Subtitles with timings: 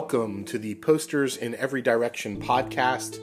[0.00, 3.20] welcome to the Posters in Every Direction podcast.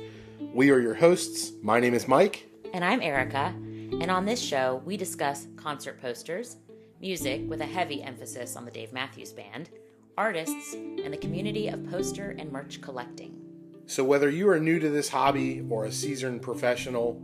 [0.53, 1.53] We are your hosts.
[1.63, 2.47] My name is Mike.
[2.71, 3.51] And I'm Erica.
[3.55, 6.57] And on this show, we discuss concert posters,
[7.01, 9.71] music with a heavy emphasis on the Dave Matthews Band,
[10.19, 13.41] artists, and the community of poster and merch collecting.
[13.87, 17.19] So, whether you are new to this hobby or a seasoned professional,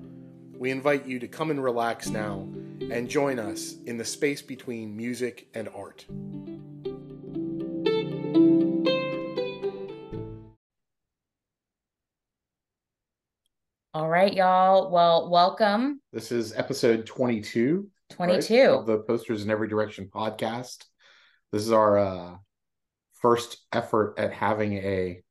[0.58, 2.48] we invite you to come and relax now
[2.90, 6.08] and join us in the space between music and art.
[14.14, 14.92] Right, y'all.
[14.92, 16.00] Well, welcome.
[16.12, 17.90] This is episode 22.
[18.12, 20.86] 22 right, of the Posters in Every Direction podcast.
[21.52, 22.36] This is our uh,
[23.14, 25.24] first effort at having a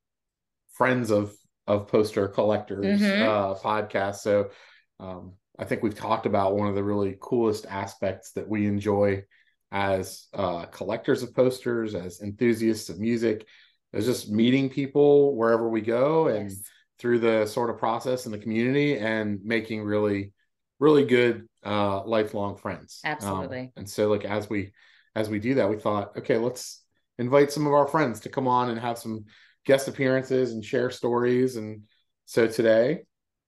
[0.73, 1.32] friends of
[1.68, 3.23] of poster collectors mm-hmm.
[3.23, 4.16] uh, podcast.
[4.16, 4.50] So
[4.98, 9.23] um, I think we've talked about one of the really coolest aspects that we enjoy
[9.70, 13.46] as uh, collectors of posters, as enthusiasts of music,
[13.92, 16.62] is just meeting people wherever we go and yes.
[17.02, 20.32] Through the sort of process in the community and making really,
[20.78, 23.00] really good uh, lifelong friends.
[23.04, 23.58] Absolutely.
[23.58, 24.70] Um, and so, like as we
[25.16, 26.84] as we do that, we thought, okay, let's
[27.18, 29.24] invite some of our friends to come on and have some
[29.66, 31.56] guest appearances and share stories.
[31.56, 31.82] And
[32.24, 33.02] so today,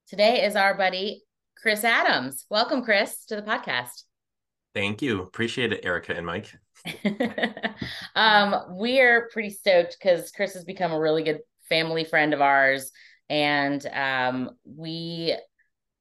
[0.08, 1.22] today is our buddy
[1.56, 2.46] Chris Adams.
[2.50, 4.02] Welcome, Chris, to the podcast.
[4.74, 5.22] Thank you.
[5.22, 6.52] Appreciate it, Erica and Mike.
[8.16, 11.38] um, we're pretty stoked because Chris has become a really good
[11.68, 12.90] family friend of ours.
[13.30, 15.36] And um, we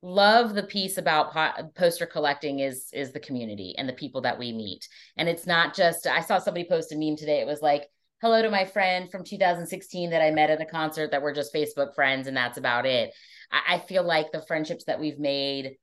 [0.04, 4.38] love the piece about po- poster collecting is is the community and the people that
[4.38, 4.88] we meet.
[5.18, 7.40] And it's not just i saw somebody post a meme today.
[7.40, 7.88] It was like
[8.22, 11.54] hello to my friend from 2016 that i met at a concert that we're just
[11.54, 13.14] facebook friends and that's about it.
[13.52, 15.78] I, I feel like the friendships that we've made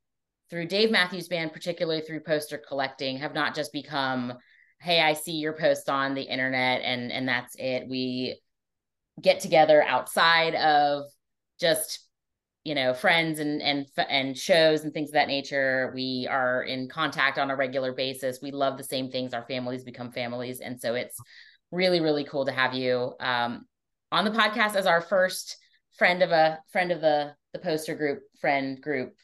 [0.51, 4.35] through Dave Matthews Band, particularly through poster collecting, have not just become,
[4.81, 7.89] hey, I see your post on the internet and and that's it.
[7.89, 8.39] We
[9.21, 11.05] get together outside of
[11.61, 12.07] just
[12.65, 16.89] you know friends and and and shows and things of that nature we are in
[16.89, 20.79] contact on a regular basis we love the same things our families become families and
[20.79, 21.19] so it's
[21.71, 23.65] really really cool to have you um,
[24.13, 25.57] on the podcast as our first
[25.97, 29.15] friend of a friend of the the poster group friend group.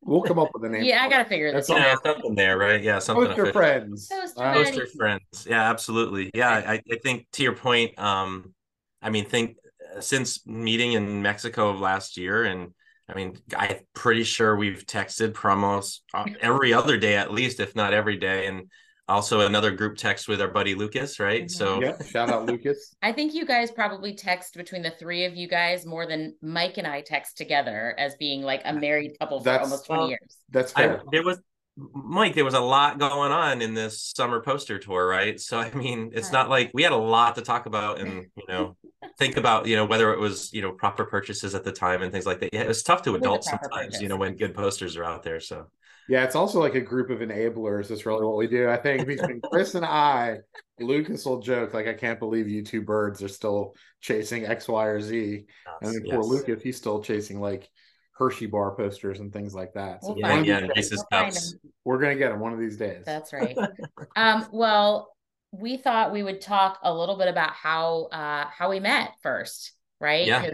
[0.00, 0.84] We'll come up with a name.
[0.84, 2.02] yeah, I gotta figure this out.
[2.04, 2.82] Something there, right?
[2.82, 3.26] Yeah, something.
[3.26, 4.08] Poster friends.
[4.08, 5.46] Poster, uh, poster friends.
[5.48, 6.30] Yeah, absolutely.
[6.34, 7.98] Yeah, I, I think to your point.
[7.98, 8.54] Um,
[9.00, 9.56] I mean, think
[10.00, 12.72] since meeting in Mexico last year, and
[13.08, 17.76] I mean, I'm pretty sure we've texted almost uh, every other day, at least, if
[17.76, 18.70] not every day, and
[19.08, 21.42] also another group text with our buddy Lucas, right?
[21.42, 21.48] Mm-hmm.
[21.48, 22.94] So yeah, shout out Lucas.
[23.02, 26.78] I think you guys probably text between the three of you guys more than Mike
[26.78, 30.38] and I text together as being like a married couple for that's, almost 20 years.
[30.50, 31.00] That's fair.
[31.00, 31.38] I, there was
[31.76, 35.40] Mike, there was a lot going on in this summer poster tour, right?
[35.40, 38.44] So I mean, it's not like we had a lot to talk about and you
[38.48, 38.76] know
[39.18, 42.12] think about you know whether it was you know proper purchases at the time and
[42.12, 42.50] things like that.
[42.52, 44.00] Yeah, it was tough to adults sometimes, purchase.
[44.00, 45.40] you know, when good posters are out there.
[45.40, 45.66] So
[46.08, 47.88] yeah, it's also like a group of enablers.
[47.88, 48.68] That's really what we do.
[48.68, 50.38] I think between Chris and I,
[50.78, 54.84] Lucas will joke like, "I can't believe you two birds are still chasing X, Y,
[54.84, 55.46] or Z," yes,
[55.80, 56.14] and then yes.
[56.14, 57.68] poor Lucas, he's still chasing like
[58.14, 60.04] Hershey bar posters and things like that.
[60.04, 61.54] So yeah, yeah, Reese's we'll cups.
[61.84, 63.02] We're gonna get them one of these days.
[63.04, 63.56] That's right.
[64.16, 65.14] um, well,
[65.50, 69.72] we thought we would talk a little bit about how uh, how we met first,
[70.00, 70.26] right?
[70.26, 70.50] Yeah.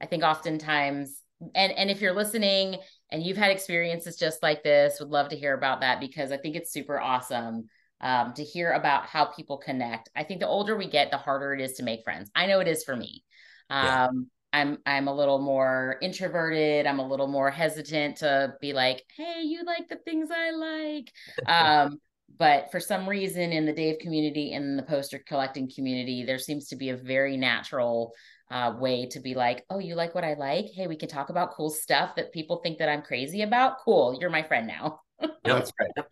[0.00, 1.22] I think oftentimes,
[1.54, 2.78] and and if you're listening
[3.10, 6.36] and you've had experiences just like this, would love to hear about that because I
[6.36, 7.68] think it's super awesome
[8.00, 10.10] um, to hear about how people connect.
[10.14, 12.30] I think the older we get, the harder it is to make friends.
[12.34, 13.24] I know it is for me.
[13.68, 14.08] Um, yeah.
[14.52, 16.86] I'm I'm a little more introverted.
[16.86, 21.12] I'm a little more hesitant to be like, "Hey, you like the things I like."
[21.46, 22.00] um,
[22.38, 26.68] but for some reason, in the Dave community and the poster collecting community, there seems
[26.68, 28.12] to be a very natural
[28.50, 30.66] uh, way to be like, oh, you like what I like?
[30.74, 33.78] Hey, we can talk about cool stuff that people think that I'm crazy about.
[33.84, 35.00] Cool, you're my friend now.
[35.20, 35.30] yep.
[35.44, 36.06] That's right.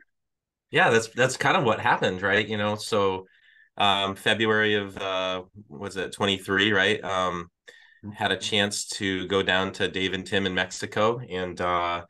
[0.71, 2.47] Yeah, that's that's kind of what happened, right?
[2.47, 3.27] You know, so
[3.79, 7.03] um, February of uh, was it 23, right?
[7.03, 7.49] Um,
[8.15, 12.05] had a chance to go down to Dave and Tim in Mexico, and uh,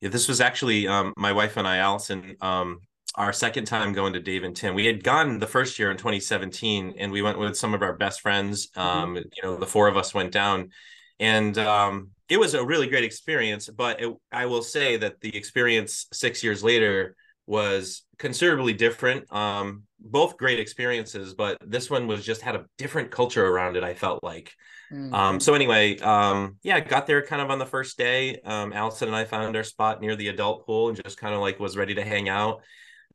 [0.00, 2.36] yeah, this was actually um, my wife and I, Allison.
[2.40, 2.80] Um,
[3.16, 4.74] our second time going to Dave and Tim.
[4.74, 7.92] We had gone the first year in 2017, and we went with some of our
[7.92, 8.70] best friends.
[8.70, 8.80] Mm-hmm.
[8.80, 9.16] Um.
[9.16, 10.70] You know, the four of us went down,
[11.18, 13.68] and um, it was a really great experience.
[13.68, 17.16] But it, I will say that the experience six years later
[17.46, 19.30] was considerably different.
[19.32, 23.84] Um, both great experiences, but this one was just had a different culture around it.
[23.84, 24.52] I felt like.
[24.92, 25.14] Mm-hmm.
[25.14, 28.40] Um, so anyway, um, yeah, I got there kind of on the first day.
[28.44, 31.40] Um, Allison and I found our spot near the adult pool and just kind of
[31.40, 32.62] like was ready to hang out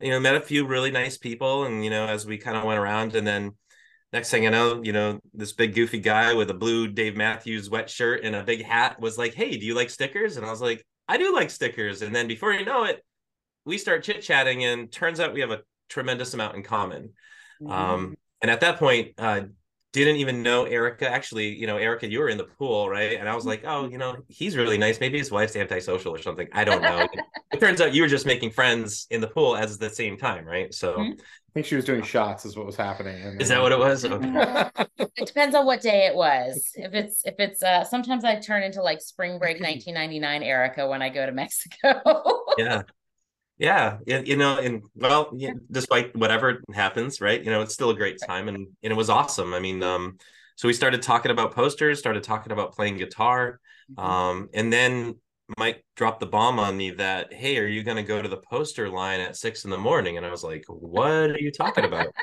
[0.01, 2.63] you know met a few really nice people and you know as we kind of
[2.63, 3.51] went around and then
[4.11, 7.69] next thing I know, you know, this big goofy guy with a blue Dave Matthews
[7.69, 10.37] wet shirt and a big hat was like, Hey, do you like stickers?
[10.37, 12.01] And I was like, I do like stickers.
[12.01, 13.03] And then before you know it,
[13.69, 17.13] we start chit chatting and turns out we have a tremendous amount in common.
[17.61, 17.71] Mm-hmm.
[17.71, 19.41] Um, and at that point, uh,
[19.91, 21.09] didn't even know Erica.
[21.09, 23.19] Actually, you know, Erica, you were in the pool, right?
[23.19, 24.99] And I was like, oh, you know, he's really nice.
[24.99, 26.47] Maybe his wife's antisocial or something.
[26.51, 27.07] I don't know.
[27.51, 30.45] it turns out you were just making friends in the pool at the same time,
[30.45, 30.71] right?
[30.73, 31.13] So mm-hmm.
[31.19, 33.41] I think she was doing shots, is what was happening.
[33.41, 34.05] Is that what it was?
[34.05, 34.69] Okay.
[34.99, 36.71] it depends on what day it was.
[36.75, 41.01] If it's if it's uh sometimes I turn into like spring break 1999 Erica when
[41.01, 42.01] I go to Mexico.
[42.57, 42.83] yeah
[43.59, 45.37] yeah you know and well
[45.69, 49.09] despite whatever happens right you know it's still a great time and, and it was
[49.09, 49.53] awesome.
[49.53, 50.17] I mean um
[50.55, 53.59] so we started talking about posters started talking about playing guitar
[53.91, 54.09] mm-hmm.
[54.09, 55.15] um and then
[55.57, 58.37] mike dropped the bomb on me that hey are you going to go to the
[58.37, 60.15] poster line at six in the morning?
[60.15, 62.07] And i was like what are you talking about?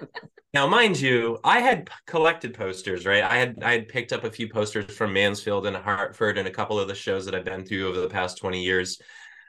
[0.55, 3.23] Now mind you i had collected posters right?
[3.23, 6.51] I had i had picked up a few posters from mansfield and hartford and a
[6.51, 8.99] couple of the shows that i've been through over the past 20 years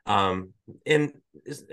[0.07, 0.53] um
[0.85, 1.13] and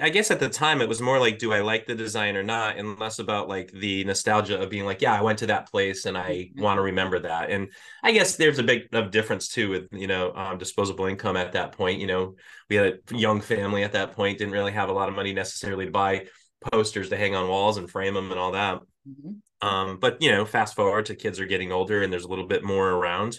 [0.00, 2.42] i guess at the time it was more like do i like the design or
[2.42, 2.76] not?
[2.76, 6.06] And less about like the nostalgia of being like yeah i went to that place
[6.06, 6.62] and i mm-hmm.
[6.62, 7.50] want to remember that.
[7.50, 7.72] And
[8.02, 11.52] i guess there's a big of difference too with you know um, disposable income at
[11.52, 12.00] that point.
[12.00, 12.34] You know
[12.70, 15.32] we had a young family at that point didn't really have a lot of money
[15.32, 16.26] necessarily to buy
[16.72, 18.80] posters to hang on walls and frame them and all that.
[19.08, 19.68] Mm-hmm.
[19.68, 22.46] um but you know fast forward to kids are getting older and there's a little
[22.46, 23.38] bit more around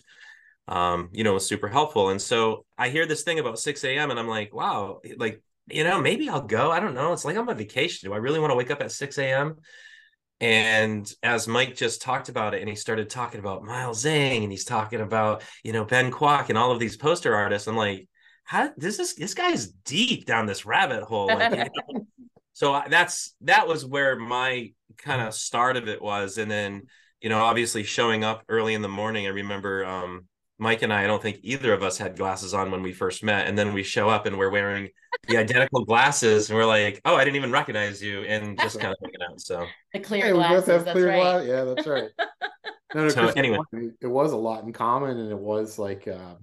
[0.67, 2.09] um, you know, was super helpful.
[2.09, 4.11] And so I hear this thing about 6 a.m.
[4.11, 6.71] and I'm like, wow, like, you know, maybe I'll go.
[6.71, 7.13] I don't know.
[7.13, 8.09] It's like I'm on vacation.
[8.09, 9.55] Do I really want to wake up at 6 a.m.?
[10.41, 14.51] And as Mike just talked about it, and he started talking about Miles Zhang, and
[14.51, 18.07] he's talking about, you know, Ben Kwok and all of these poster artists, I'm like,
[18.43, 21.27] how this is this guy's deep down this rabbit hole.
[21.27, 22.05] Like, you know?
[22.53, 26.37] so that's that was where my kind of start of it was.
[26.37, 26.83] And then,
[27.21, 29.25] you know, obviously showing up early in the morning.
[29.25, 30.25] I remember um
[30.57, 33.23] Mike and I, I don't think either of us had glasses on when we first
[33.23, 33.47] met.
[33.47, 34.89] And then we show up and we're wearing
[35.27, 38.91] the identical glasses and we're like, oh, I didn't even recognize you and just kind
[38.91, 39.41] of hanging out.
[39.41, 40.67] So the clear hey, glasses.
[40.67, 41.21] We both have clear right.
[41.21, 41.47] glasses.
[41.47, 42.09] Yeah, that's right.
[42.93, 43.57] No, no, so anyway,
[43.99, 46.35] it was a lot in common and it was like uh,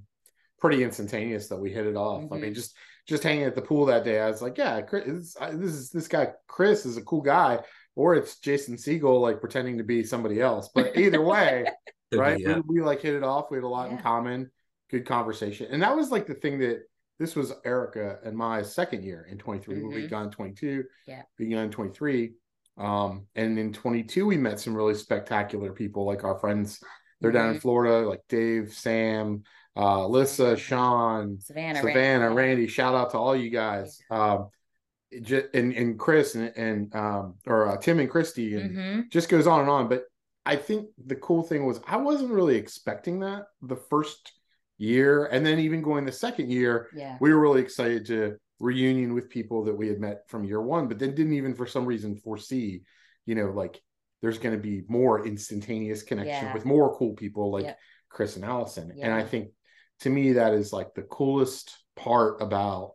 [0.60, 2.24] pretty instantaneous that we hit it off.
[2.24, 2.34] Mm-hmm.
[2.34, 2.54] I mean, mm-hmm.
[2.54, 2.76] just
[3.08, 5.90] just hanging at the pool that day, I was like, yeah, Chris, this, this is
[5.90, 7.60] this guy, Chris is a cool guy.
[7.94, 10.70] Or it's Jason Segel like pretending to be somebody else.
[10.74, 11.66] But either way,
[12.18, 12.36] right?
[12.36, 12.60] Be, yeah.
[12.66, 13.50] we, we, like hit it off.
[13.50, 13.96] We had a lot yeah.
[13.96, 14.50] in common.
[14.90, 16.82] Good conversation, and that was like the thing that
[17.18, 19.76] this was Erica and my second year in 23.
[19.76, 19.94] Mm-hmm.
[19.94, 20.84] We got in 22.
[21.06, 22.32] Yeah, began 23.
[22.78, 26.82] Um, and in 22 we met some really spectacular people, like our friends.
[27.20, 27.38] They're mm-hmm.
[27.38, 27.60] down in mm-hmm.
[27.60, 29.44] Florida, like Dave, Sam,
[29.76, 32.34] uh, Lissa, Sean, Savannah, Savannah, Randy.
[32.34, 32.66] Randy.
[32.66, 34.00] Shout out to all you guys.
[34.10, 34.48] Um,
[35.12, 39.00] and and Chris and, and um or uh, Tim and Christy and mm-hmm.
[39.10, 39.88] just goes on and on.
[39.88, 40.04] But
[40.44, 44.32] I think the cool thing was I wasn't really expecting that the first
[44.78, 47.16] year, and then even going the second year, yeah.
[47.20, 50.88] we were really excited to reunion with people that we had met from year one,
[50.88, 52.82] but then didn't even for some reason foresee,
[53.26, 53.80] you know, like
[54.22, 56.54] there's going to be more instantaneous connection yeah.
[56.54, 57.78] with more cool people like yep.
[58.08, 58.92] Chris and Allison.
[58.94, 59.06] Yeah.
[59.06, 59.50] And I think
[60.00, 62.94] to me that is like the coolest part about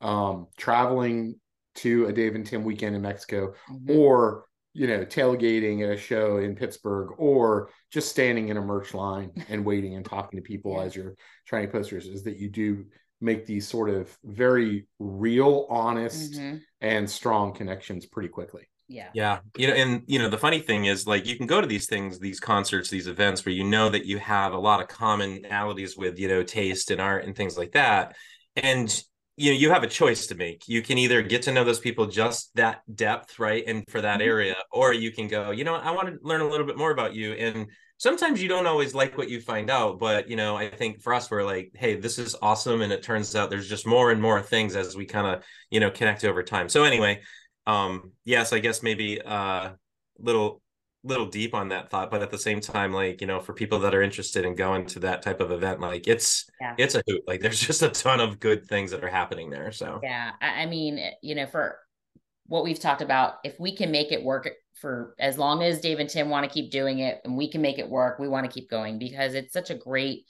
[0.00, 1.38] um traveling
[1.74, 3.90] to a Dave and Tim weekend in Mexico mm-hmm.
[3.90, 8.94] or you know, tailgating at a show in Pittsburgh or just standing in a merch
[8.94, 11.14] line and waiting and talking to people as you're
[11.46, 12.84] trying posters is that you do
[13.20, 16.56] make these sort of very real, honest, mm-hmm.
[16.80, 18.68] and strong connections pretty quickly.
[18.88, 19.08] Yeah.
[19.14, 19.38] Yeah.
[19.56, 21.86] You know, and you know, the funny thing is like you can go to these
[21.86, 25.96] things, these concerts, these events where you know that you have a lot of commonalities
[25.96, 28.14] with, you know, taste and art and things like that.
[28.56, 29.02] And
[29.42, 30.68] you know you have a choice to make.
[30.68, 34.20] You can either get to know those people just that depth right and for that
[34.20, 34.28] mm-hmm.
[34.28, 36.92] area or you can go you know i want to learn a little bit more
[36.92, 37.32] about you.
[37.32, 37.66] And
[37.98, 41.14] sometimes you don't always like what you find out but you know i think for
[41.14, 42.82] us we're like hey this is awesome.
[42.82, 45.80] And it turns out there's just more and more things as we kind of you
[45.80, 46.68] know connect over time.
[46.68, 47.20] So anyway
[47.66, 49.70] um yes i guess maybe uh
[50.18, 50.60] little
[51.04, 53.80] little deep on that thought but at the same time like you know for people
[53.80, 56.74] that are interested in going to that type of event like it's yeah.
[56.78, 57.22] it's a hoot.
[57.26, 60.00] Like there's just a ton of good things that are happening there so.
[60.02, 61.78] Yeah i mean you know for
[62.46, 65.98] what we've talked about if we can make it work for as long as dave
[66.00, 68.44] and tim want to keep doing it and we can make it work we want
[68.44, 70.24] to keep going because it's such a great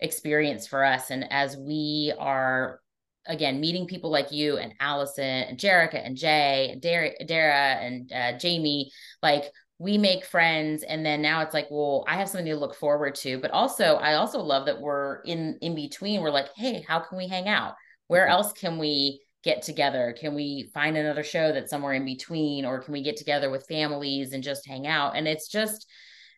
[0.00, 1.10] experience for us.
[1.10, 2.80] And as we are
[3.26, 8.12] again meeting people like you and allison and jerica and jay and dara, dara and
[8.12, 8.92] uh, jamie
[9.22, 9.44] like
[9.78, 13.14] we make friends and then now it's like well i have something to look forward
[13.14, 16.20] to but also i also love that we're in in between.
[16.20, 17.74] We're like hey how can we hang out?
[18.06, 20.14] Where else can we get together?
[20.18, 23.66] Can we find another show that's somewhere in between or can we get together with
[23.66, 25.16] families and just hang out?
[25.16, 25.86] And it's just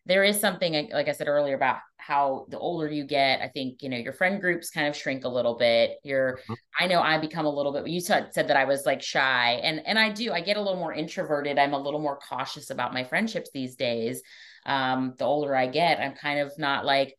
[0.07, 3.83] there is something like I said earlier about how the older you get, I think
[3.83, 5.99] you know your friend groups kind of shrink a little bit.
[6.05, 6.55] You're, mm-hmm.
[6.79, 7.89] I know I become a little bit.
[7.89, 10.33] You said said that I was like shy, and and I do.
[10.33, 11.59] I get a little more introverted.
[11.59, 14.23] I'm a little more cautious about my friendships these days.
[14.65, 17.17] Um, the older I get, I'm kind of not like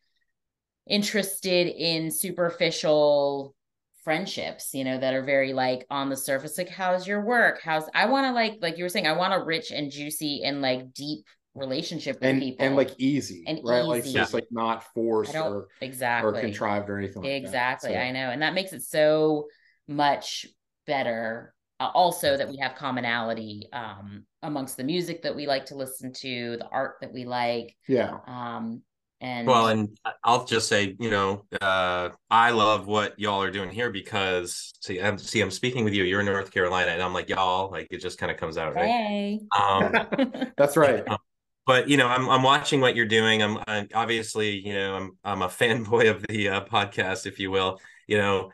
[0.88, 3.54] interested in superficial
[4.04, 7.84] friendships you know that are very like on the surface like how's your work how's
[7.94, 10.62] i want to like like you were saying i want a rich and juicy and
[10.62, 11.26] like deep
[11.58, 13.90] relationship with and, people and like easy and right easy.
[13.90, 18.00] like just like not forced or exactly or contrived or anything like exactly so.
[18.00, 19.48] i know and that makes it so
[19.88, 20.46] much
[20.86, 25.76] better uh, also that we have commonality um amongst the music that we like to
[25.76, 28.82] listen to the art that we like yeah um
[29.20, 33.72] and well, and I'll just say, you know, uh, I love what y'all are doing
[33.72, 36.04] here because see, I'm see, I'm speaking with you.
[36.04, 37.72] You're in North Carolina, and I'm like y'all.
[37.72, 38.86] Like it just kind of comes out, right?
[38.86, 39.40] Hey.
[39.60, 39.92] Um,
[40.58, 41.04] That's right.
[41.08, 41.18] Um,
[41.68, 43.44] but you know, I'm I'm watching what you're doing.
[43.44, 47.52] I'm, I'm obviously, you know, I'm I'm a fanboy of the uh, podcast, if you
[47.52, 47.80] will.
[48.08, 48.52] You know,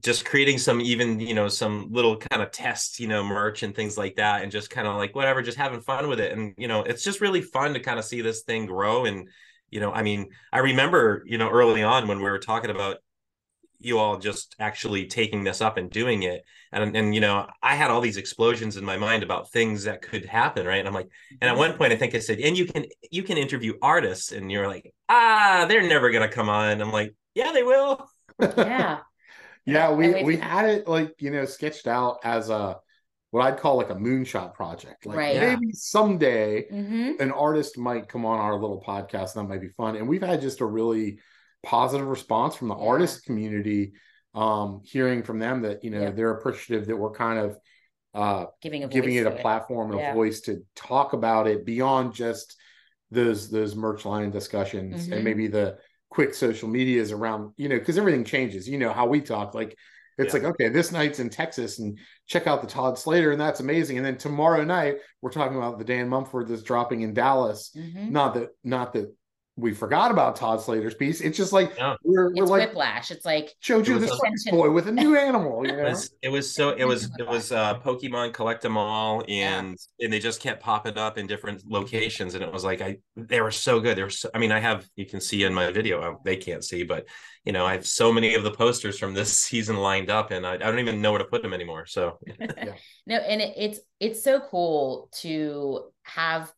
[0.00, 3.74] just creating some even you know some little kind of test you know merch and
[3.74, 6.52] things like that and just kind of like whatever just having fun with it and
[6.58, 9.28] you know it's just really fun to kind of see this thing grow and
[9.70, 12.96] you know i mean i remember you know early on when we were talking about
[13.78, 17.74] you all just actually taking this up and doing it and and you know i
[17.74, 20.94] had all these explosions in my mind about things that could happen right and i'm
[20.94, 21.08] like
[21.40, 24.32] and at one point i think i said and you can you can interview artists
[24.32, 28.08] and you're like ah they're never going to come on i'm like yeah they will
[28.40, 28.98] yeah
[29.66, 32.76] yeah we we had it like you know sketched out as a
[33.34, 35.06] what I'd call like a moonshot project.
[35.06, 35.36] Like right.
[35.40, 35.72] maybe yeah.
[35.74, 37.20] someday mm-hmm.
[37.20, 39.96] an artist might come on our little podcast and that might be fun.
[39.96, 41.18] And we've had just a really
[41.64, 42.86] positive response from the yeah.
[42.86, 43.92] artist community,
[44.34, 46.10] um, hearing from them that, you know, yeah.
[46.10, 47.58] they're appreciative that we're kind of
[48.14, 49.40] uh, giving, giving it a it.
[49.40, 52.56] platform and a voice to talk about it beyond just
[53.10, 55.12] those those merch line discussions mm-hmm.
[55.12, 55.78] and maybe the
[56.10, 58.68] quick social medias around, you know, because everything changes.
[58.68, 59.76] You know how we talk, like
[60.16, 60.40] it's yeah.
[60.40, 63.96] like, okay, this night's in Texas and check out the Todd Slater, and that's amazing.
[63.96, 67.72] And then tomorrow night, we're talking about the Dan Mumford that's dropping in Dallas.
[67.76, 68.12] Mm-hmm.
[68.12, 69.14] Not that not that
[69.56, 71.20] we forgot about Todd Slater's piece.
[71.20, 71.94] It's just like yeah.
[72.02, 73.12] we're, we're it's like whiplash.
[73.12, 74.10] It's like showed you this
[74.50, 75.64] boy with a new animal.
[75.64, 75.78] You know?
[75.78, 79.76] it, was, it was so it was it was uh Pokemon collect them all and
[79.98, 80.04] yeah.
[80.04, 83.40] and they just kept popping up in different locations and it was like I they
[83.40, 83.96] were so good.
[83.96, 86.64] They were so, I mean I have you can see in my video they can't
[86.64, 87.06] see but
[87.44, 90.44] you know I have so many of the posters from this season lined up and
[90.44, 91.86] I, I don't even know where to put them anymore.
[91.86, 92.72] So yeah.
[93.06, 96.52] no, and it, it's it's so cool to have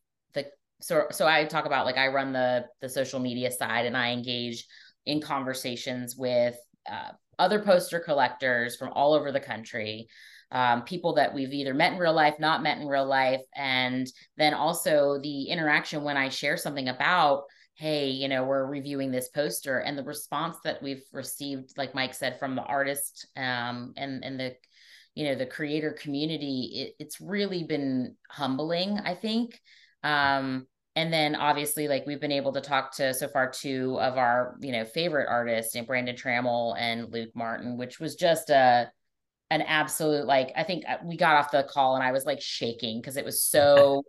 [0.80, 4.12] so so I talk about like I run the the social media side and I
[4.12, 4.66] engage
[5.04, 6.56] in conversations with
[6.90, 10.08] uh, other poster collectors from all over the country
[10.52, 14.06] um, people that we've either met in real life not met in real life and
[14.36, 17.42] then also the interaction when i share something about
[17.74, 22.14] hey you know we're reviewing this poster and the response that we've received like mike
[22.14, 24.54] said from the artist um, and and the
[25.14, 29.60] you know the creator community it, it's really been humbling i think
[30.06, 34.16] um, and then obviously like we've been able to talk to so far two of
[34.16, 38.90] our you know favorite artists and brandon trammell and luke martin which was just a
[39.50, 42.40] an absolute like i think uh, we got off the call and i was like
[42.40, 44.02] shaking because it was so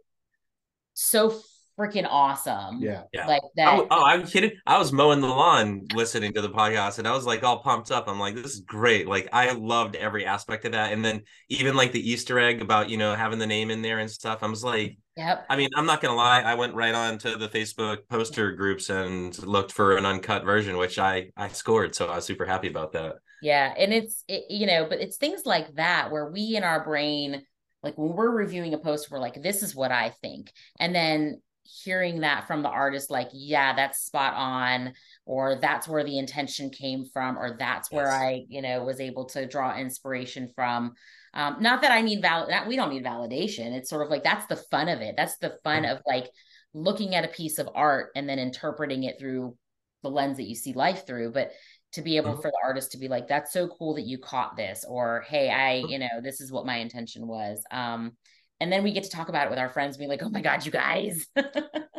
[0.94, 1.40] so
[1.78, 2.80] freaking awesome.
[2.82, 3.04] Yeah.
[3.14, 3.28] yeah.
[3.28, 3.80] Like that.
[3.80, 4.52] Oh, oh, I'm kidding.
[4.66, 7.92] I was mowing the lawn listening to the podcast and I was like all pumped
[7.92, 8.08] up.
[8.08, 9.08] I'm like, this is great.
[9.08, 10.92] Like I loved every aspect of that.
[10.92, 14.00] And then even like the Easter egg about, you know, having the name in there
[14.00, 14.40] and stuff.
[14.42, 15.48] I was like, Yep.
[15.50, 16.42] I mean, I'm not gonna lie.
[16.42, 20.78] I went right on to the Facebook poster groups and looked for an uncut version,
[20.78, 21.96] which I I scored.
[21.96, 23.16] So I was super happy about that.
[23.42, 26.84] Yeah, and it's it, you know, but it's things like that where we in our
[26.84, 27.42] brain,
[27.82, 31.42] like when we're reviewing a post, we're like, this is what I think, and then
[31.84, 34.94] hearing that from the artist like yeah that's spot on
[35.26, 37.96] or that's where the intention came from or that's yes.
[37.96, 40.94] where i you know was able to draw inspiration from
[41.34, 44.46] um not that i need val we don't need validation it's sort of like that's
[44.48, 45.94] the fun of it that's the fun mm-hmm.
[45.94, 46.30] of like
[46.74, 49.56] looking at a piece of art and then interpreting it through
[50.04, 51.52] the lens that you see life through but
[51.94, 52.42] to be able mm-hmm.
[52.42, 55.50] for the artist to be like that's so cool that you caught this or hey
[55.50, 55.92] i mm-hmm.
[55.92, 58.12] you know this is what my intention was um
[58.60, 60.30] and then we get to talk about it with our friends and be like oh
[60.30, 61.44] my god you guys yeah.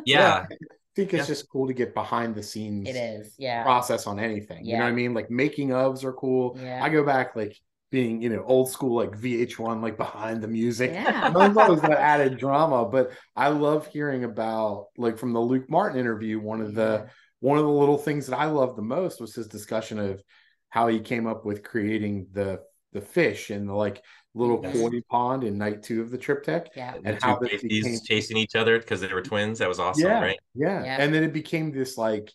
[0.04, 0.46] yeah.
[0.50, 0.56] I
[0.94, 1.26] think it's yeah.
[1.26, 4.72] just cool to get behind the scenes it is yeah process on anything yeah.
[4.72, 6.82] you know what i mean like making ofs are cool yeah.
[6.82, 7.56] i go back like
[7.90, 12.36] being you know old school like vh1 like behind the music yeah always that added
[12.36, 17.08] drama but i love hearing about like from the luke martin interview one of the
[17.40, 20.22] one of the little things that i loved the most was his discussion of
[20.70, 22.60] how he came up with creating the
[22.92, 24.02] the fish in the like
[24.34, 24.76] little Yes.
[24.76, 26.68] koi pond in night two of the triptych.
[26.76, 26.92] Yeah.
[26.98, 29.58] The and how this pasties became- chasing each other because they were twins.
[29.58, 30.38] That was awesome, yeah, right?
[30.54, 30.96] yeah, Yeah.
[31.00, 32.32] And then it became this like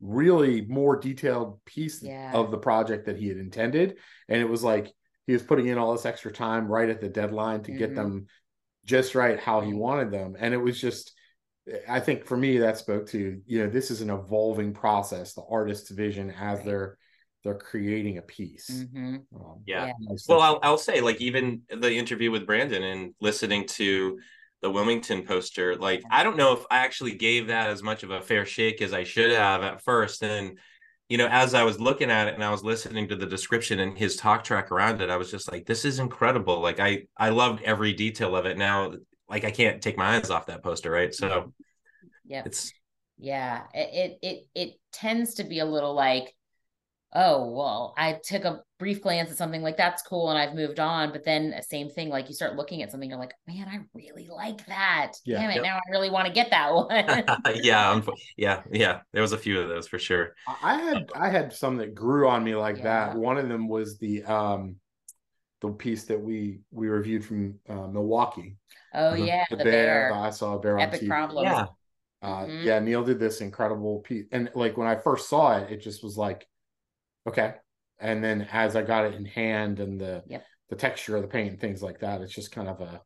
[0.00, 2.32] really more detailed piece Yeah.
[2.32, 3.98] of the project that he had intended.
[4.28, 4.92] And it was like
[5.26, 7.94] he was putting in all this extra time right at the deadline to get Mhm.
[7.96, 8.26] them
[8.86, 10.36] just right how he wanted them.
[10.38, 11.12] And it was just
[11.88, 15.44] I think for me that spoke to, you know, this is an evolving process, the
[15.48, 16.64] artist's vision as Right.
[16.66, 16.98] they're
[17.42, 18.86] they're creating a piece.
[18.92, 19.86] hmm Um, Yeah.
[19.86, 20.16] Yeah.
[20.28, 24.18] Well, I'll, I'll say, like, even the interview with Brandon and listening to
[24.62, 28.10] the Wilmington poster, like, I don't know if I actually gave that as much of
[28.10, 30.22] a fair shake as I should have at first.
[30.22, 30.58] And,
[31.08, 33.80] you know, as I was looking at it and I was listening to the description
[33.80, 36.60] and his talk track around it, I was just like, this is incredible.
[36.60, 38.58] Like, I, I loved every detail of it.
[38.58, 38.92] Now,
[39.28, 41.14] like, I can't take my eyes off that poster, right?
[41.14, 41.52] So
[42.26, 42.46] Yep.
[42.46, 42.72] it's,
[43.18, 43.62] Yeah.
[43.74, 46.34] It, it it it tends to be a little like,
[47.12, 50.78] oh well, I took a brief glance at something like that's cool and I've moved
[50.80, 51.12] on.
[51.12, 53.80] But then uh, same thing, like you start looking at something, you're like, man, I
[53.94, 55.12] really like that.
[55.24, 55.40] Yeah.
[55.40, 55.62] Damn it, Yep.
[55.64, 56.88] now I really want to get that one.
[57.62, 59.00] yeah, unfo- yeah, yeah.
[59.12, 60.34] There was a few of those for sure.
[60.62, 63.16] I had I had some that grew on me like that.
[63.16, 64.76] One of them was the um
[65.60, 68.56] the piece that we we reviewed from uh, Milwaukee.
[68.94, 70.10] oh The- yeah, the, the, bear.
[70.10, 70.14] bear.
[70.14, 71.08] I saw a bear on Epic TV.
[71.08, 71.44] problem.
[71.44, 71.66] Yeah.
[72.22, 72.64] Uh, Mhm.
[72.64, 76.02] Yeah, Neil did this incredible piece, and like when I first saw it, it just
[76.04, 76.46] was like,
[77.28, 77.54] okay.
[77.98, 80.44] And then as I got it in hand and the Yep.
[80.70, 83.00] the texture of the paint and things like that, it's just kind of a,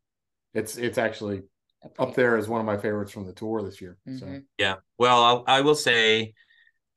[0.53, 1.41] it's it's actually
[1.83, 3.97] A up pretty- there as one of my favorites from the tour this year.
[4.17, 4.45] So Mhm.
[4.57, 4.75] Yeah.
[4.97, 6.33] Well, I'll, I will say,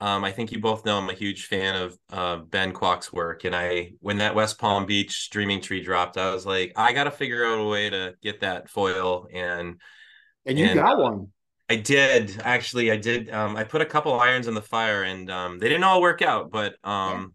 [0.00, 3.44] um, I think you both know I'm a huge fan of uh, Ben Kwok's work,
[3.44, 7.04] and I when that West Palm Beach Dreaming tree dropped, I was like, I got
[7.04, 9.80] to figure out a way to get that foil, and
[10.46, 11.32] and you And- got one.
[11.68, 12.90] I did actually.
[12.90, 13.30] I did.
[13.30, 16.22] Um, I put a couple irons in the fire, and um, they didn't all work
[16.22, 17.34] out, but um,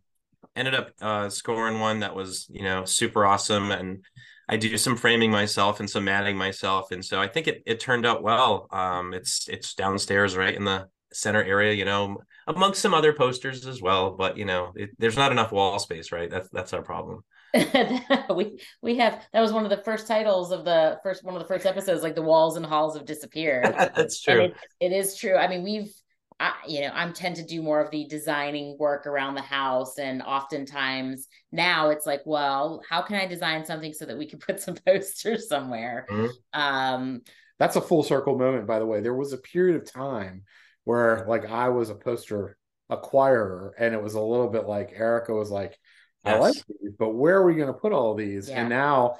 [0.56, 4.04] ended up uh, scoring one that was you know super awesome, and
[4.50, 7.80] I do some framing myself and some matting myself, and so I think it it
[7.80, 8.68] turned out well.
[8.72, 12.18] Um, it's it's downstairs, right in the center area, you know,
[12.48, 16.12] amongst some other posters as well, but you know, it, there's not enough wall space,
[16.12, 16.30] right?
[16.30, 17.24] That's that's our problem.
[18.36, 21.42] we we have that was one of the first titles of the first one of
[21.42, 23.66] the first episodes, like the walls and halls have disappeared.
[23.96, 24.46] that's true.
[24.46, 25.36] it, it is true.
[25.36, 25.94] I mean, we've,
[26.40, 30.00] I, you know, I'm tend to do more of the designing work around the house,
[30.00, 34.40] and oftentimes now it's like, well, how can I design something so that we can
[34.40, 36.08] put some posters somewhere?
[36.10, 36.30] Mhm.
[36.54, 37.22] Um,
[37.60, 39.02] That's a full circle moment, by the way.
[39.02, 40.44] There was a period of time
[40.86, 42.58] where like I was a poster
[42.92, 45.78] acquirer, and it was a little bit like Erica was like,
[46.26, 48.50] I like these, but where are we going to put all these?
[48.50, 48.62] Yeah.
[48.62, 49.16] And now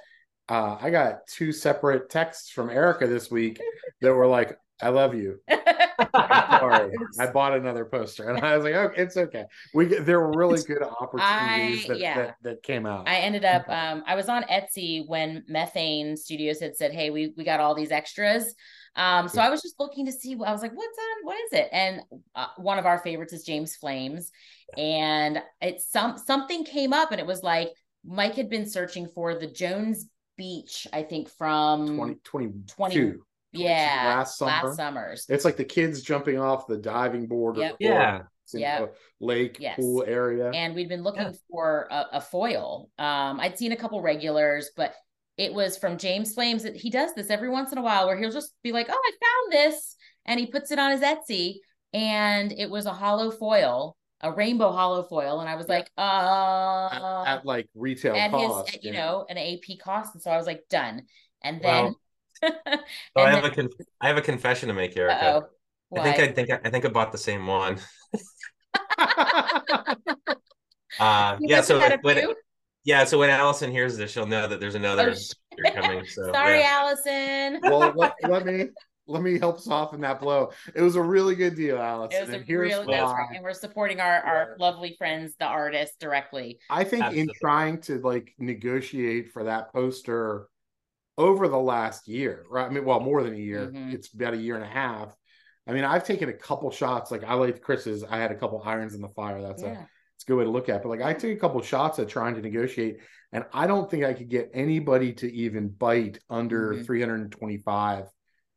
[0.50, 3.60] uh, I got two separate texts from Erica this week
[4.02, 5.40] that were like, I love you.
[5.50, 6.92] Sorry.
[7.20, 8.30] I bought another poster.
[8.30, 9.46] And I was like, okay, it's okay.
[9.74, 12.18] We there were really good opportunities I- that, yeah.
[12.18, 13.08] that that came out.
[13.08, 17.34] I ended up um I was on Etsy when Methane Studios had said, "Hey, we
[17.38, 18.54] we got all these extras."
[18.96, 21.26] Um so I was just looking to see I was like, "What's on?
[21.26, 22.02] What is it?" And
[22.36, 24.32] uh, one of our favorites is James Flames,
[24.78, 27.70] and it's some something came up and it was like
[28.06, 32.66] Mike had been searching for the Jones Beach, I think from 20, 22.
[32.76, 33.20] 20
[33.54, 34.52] yeah, last summer.
[34.52, 35.26] last summers.
[35.30, 37.74] It's like the kids jumping off the diving board Yep.
[37.74, 38.16] or, Yeah.
[38.16, 38.82] or into Yep.
[38.82, 39.76] a lake Yes.
[39.78, 40.50] pool area.
[40.52, 41.32] and we'd been looking Yeah.
[41.52, 42.90] for a, a foil.
[42.98, 44.94] Um, I'd seen a couple regulars, but
[45.38, 46.64] it was from James Flames.
[46.64, 48.94] That he does this every once in a while, where he'll just be like, "Oh,
[48.94, 51.58] I found this," and he puts it on his Etsy,
[51.94, 56.90] and it was a holo foil, a rainbow holo foil, and I was like, "Uh,"
[56.92, 58.72] at, at, like retail at cost.
[58.72, 59.06] his, you yeah.
[59.06, 61.04] know, an AP cost, and so I was like, "Done."
[61.44, 61.96] And then,
[62.42, 62.50] So
[63.18, 65.44] I have then, a conf- I have a confession to make, Erica.
[65.96, 66.20] I think?
[66.20, 67.80] I think I think I bought the same one.
[71.00, 71.62] Uh, yeah.
[71.62, 72.36] So had a when, few?
[72.84, 76.06] Yeah, so when Allison hears this, she'll know that there's another Oh, coming.
[76.10, 76.70] So Sorry, yeah.
[76.82, 77.60] Allison.
[77.64, 78.68] well, let, let me
[79.06, 80.52] let me help soften that blow.
[80.74, 82.18] It was a really good deal, Allison.
[82.18, 82.98] It was and a here's real why.
[82.98, 83.36] that's right.
[83.36, 84.66] And we're supporting our, our Yeah.
[84.66, 86.60] lovely friends, the artists, directly.
[86.70, 90.48] I think in trying to like negotiate for that poster
[91.18, 92.66] over the last year, right?
[92.66, 93.68] I mean, well, more than a year.
[93.74, 93.94] Mhm.
[93.94, 95.16] It's about a year and a half.
[95.68, 97.12] I mean, I've taken a couple shots.
[97.12, 98.04] Like I like Chris's.
[98.04, 99.42] I had a couple irons in the fire.
[99.42, 99.86] That's a Yeah.
[100.16, 100.78] It's a good way to look at.
[100.78, 100.84] it.
[100.84, 103.00] But like I took a couple shots at trying to negotiate,
[103.32, 106.86] and I don't think I could get anybody to even bite under Mhm.
[106.86, 108.08] 325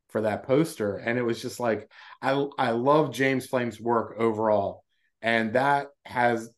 [0.08, 0.96] for that poster.
[0.96, 1.90] And it was just like
[2.22, 4.84] I I love James Flame's work overall,
[5.22, 6.50] and that has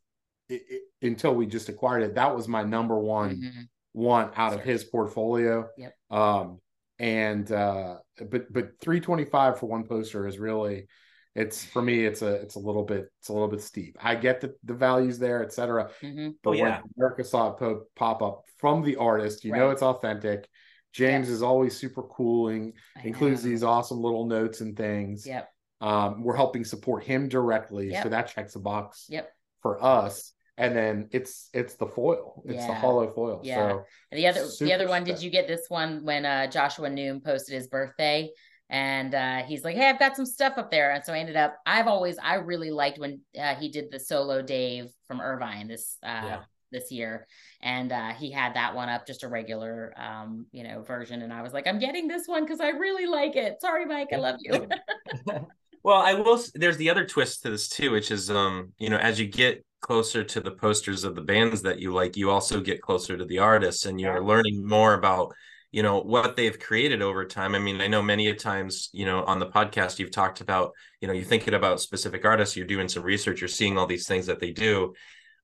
[0.49, 2.15] it, it- until we just acquired it.
[2.17, 3.69] That was my number one Mhm.
[3.93, 5.69] one out of his portfolio.
[5.77, 5.95] Yep.
[6.11, 6.61] Um,
[6.99, 10.89] and uh, but but 325 for one poster is really
[11.35, 14.15] it's for me it's a it's a little bit it's a little bit steep i
[14.15, 16.35] get the, the values there etc Mhm.
[16.43, 16.63] but Oh, yeah.
[16.81, 20.49] when america saw it po- pop up from the artist you know it's authentic
[20.93, 23.51] james is always super cool and I includes know.
[23.51, 25.49] these awesome little notes and things Yep.
[25.81, 28.03] um we're helping support him directly Yep.
[28.05, 29.31] so that checks a box Yep.
[29.61, 33.57] for us and then it's it's the foil it's the holo foil Yeah.
[33.69, 36.89] so And the other the other one, did you get this one when uh Joshua
[36.89, 38.31] Noom posted his birthday?
[38.71, 40.93] And uh he's like, Hey, I've got some stuff up there.
[40.93, 43.99] And so I ended up I've always I really liked when uh, he did the
[43.99, 46.41] solo Dave from Irvine this uh Yeah.
[46.71, 47.27] this year.
[47.63, 51.23] And uh he had that one up, just a regular um, you know, version.
[51.23, 53.61] And I was like, I'm getting this one because I really like it.
[53.61, 54.69] Sorry, Mike, I love you.
[55.85, 56.39] Well, I will.
[56.55, 59.65] There's the other twist to this too, which is, um, you know, as you get
[59.81, 63.25] closer to the posters of the bands that you like, you also get closer to
[63.25, 65.33] the artists, and you're learning more about,
[65.71, 67.55] you know, what they've created over time.
[67.55, 71.09] I mean, I know many times, you know, on the podcast you've talked about, you
[71.09, 74.27] know, you're thinking about specific artists, you're doing some research, you're seeing all these things
[74.27, 74.95] that they do.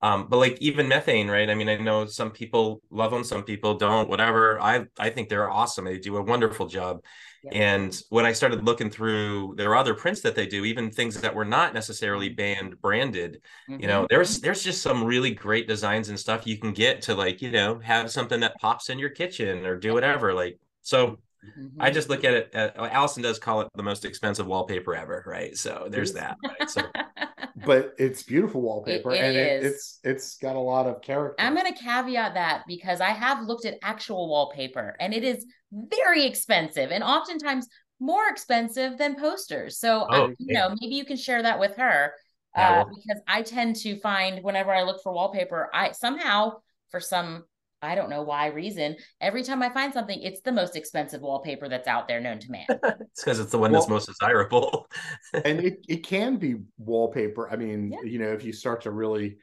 [0.00, 1.48] Um, but like even methane, right?
[1.48, 4.60] I mean, I know some people love them, some people don't, whatever.
[4.60, 5.84] I I think they're awesome.
[5.86, 7.00] They do a wonderful job.
[7.44, 7.52] Yep.
[7.54, 11.20] And when I started looking through there are other prints that they do, even things
[11.20, 16.08] that were not necessarily band branded, you know, there's there's just some really great designs
[16.08, 19.10] and stuff you can get to like, you know, have something that pops in your
[19.10, 20.32] kitchen or do whatever.
[20.32, 21.72] Like, so Mhm.
[21.78, 22.54] I just look at it.
[22.54, 25.56] Uh, Allison does call it the most expensive wallpaper ever, right?
[25.56, 26.38] So there's that.
[26.42, 26.70] Right?
[26.70, 26.82] So
[27.64, 29.72] but it's beautiful wallpaper it and it, is.
[29.72, 33.46] it's it's got a lot of character I'm going to caveat that because I have
[33.46, 37.68] looked at actual wallpaper and it is very expensive and oftentimes
[38.00, 39.78] more expensive than posters.
[39.78, 40.68] So, I- Oh, you yeah.
[40.68, 42.12] know, maybe you can share that with her
[42.56, 46.58] uh, because I tend to find whenever I look for wallpaper, I somehow,
[46.90, 47.44] for some,
[47.84, 51.68] I don't know why reason, every time I find something, it's the most expensive wallpaper
[51.68, 52.66] that's out there known to man.
[52.68, 54.88] it's because it's the one that's most desirable.
[55.44, 57.98] and it, it can be wallpaper i mean Yeah.
[58.04, 59.36] you know if you start to really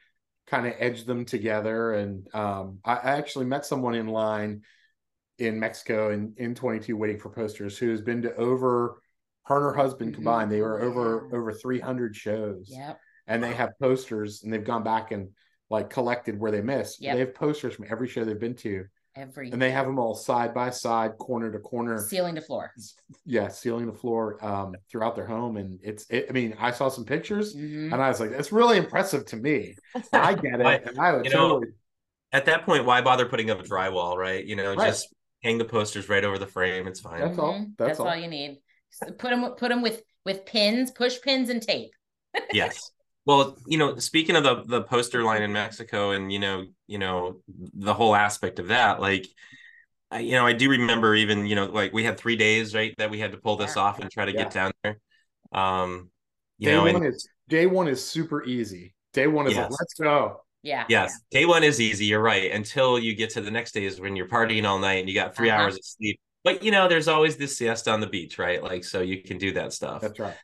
[0.47, 4.62] kind of edge them together and um I, I actually met someone in line
[5.38, 9.01] in mexico in in 22 waiting for posters who has been to over
[9.43, 10.15] her and her husband Mhm.
[10.15, 12.99] combined they were over over 300 shows Yep.
[13.27, 15.30] and they have posters and they've gone back and
[15.71, 16.97] like collected where they miss.
[16.99, 17.13] Yep.
[17.15, 20.15] they have posters from every show they've been to Every and they have them all
[20.15, 22.71] side by side corner to corner ceiling to floor.
[23.25, 26.88] yeah ceiling to floor um throughout their home and it's it, i mean i saw
[26.88, 27.91] some pictures Mhm.
[27.91, 29.75] and i was like it's really impressive to me
[30.13, 31.67] i get it I- and i would you know, totally
[32.31, 34.45] At that point, why bother putting up drywall, right?
[34.45, 34.88] You know, Right.
[34.88, 36.88] just hang the posters right over the frame.
[36.88, 37.19] It's fine.
[37.19, 37.53] That's all.
[37.55, 37.73] Mhm.
[37.77, 38.07] That's all.
[38.07, 38.15] all.
[38.15, 38.62] you need.
[38.91, 41.91] So put them put them with with pins, push pins and tape.
[42.53, 42.77] yes
[43.25, 46.97] well you know speaking of the the poster line in mexico and you know you
[46.97, 47.38] know
[47.73, 49.27] the whole aspect of that like
[50.12, 52.93] I, you know i do remember even you know like we had three days right
[52.97, 54.43] that we had to pull this off and try to Yeah.
[54.43, 54.99] get down there.
[55.53, 56.12] Um
[56.60, 58.93] you day know one and is day one is super easy.
[59.13, 60.41] Day one is like let's go.
[60.63, 60.86] Yeah.
[60.88, 61.21] yes.
[61.31, 62.05] Day one is easy.
[62.05, 62.51] You're right.
[62.51, 65.36] Until you get to the next days when you're partying all night and you got
[65.36, 65.62] 3 Uh-huh.
[65.63, 66.19] hours of sleep.
[66.43, 68.62] But you know there's always this siesta on the beach right?
[68.63, 70.01] Like so you can do that stuff.
[70.01, 70.38] That's right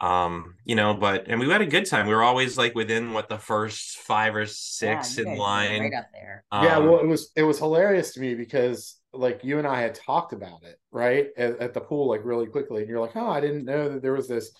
[0.00, 2.06] um you know but and we had a good time.
[2.06, 5.94] We were always like within what the first five or six Yeah, in line Right
[5.94, 6.44] up there.
[6.52, 9.80] yeah Um, well it was it was hilarious to me because like you and i
[9.80, 13.16] had talked about it right at, at the pool like really quickly and you're like
[13.16, 14.50] oh i didn't know that there was this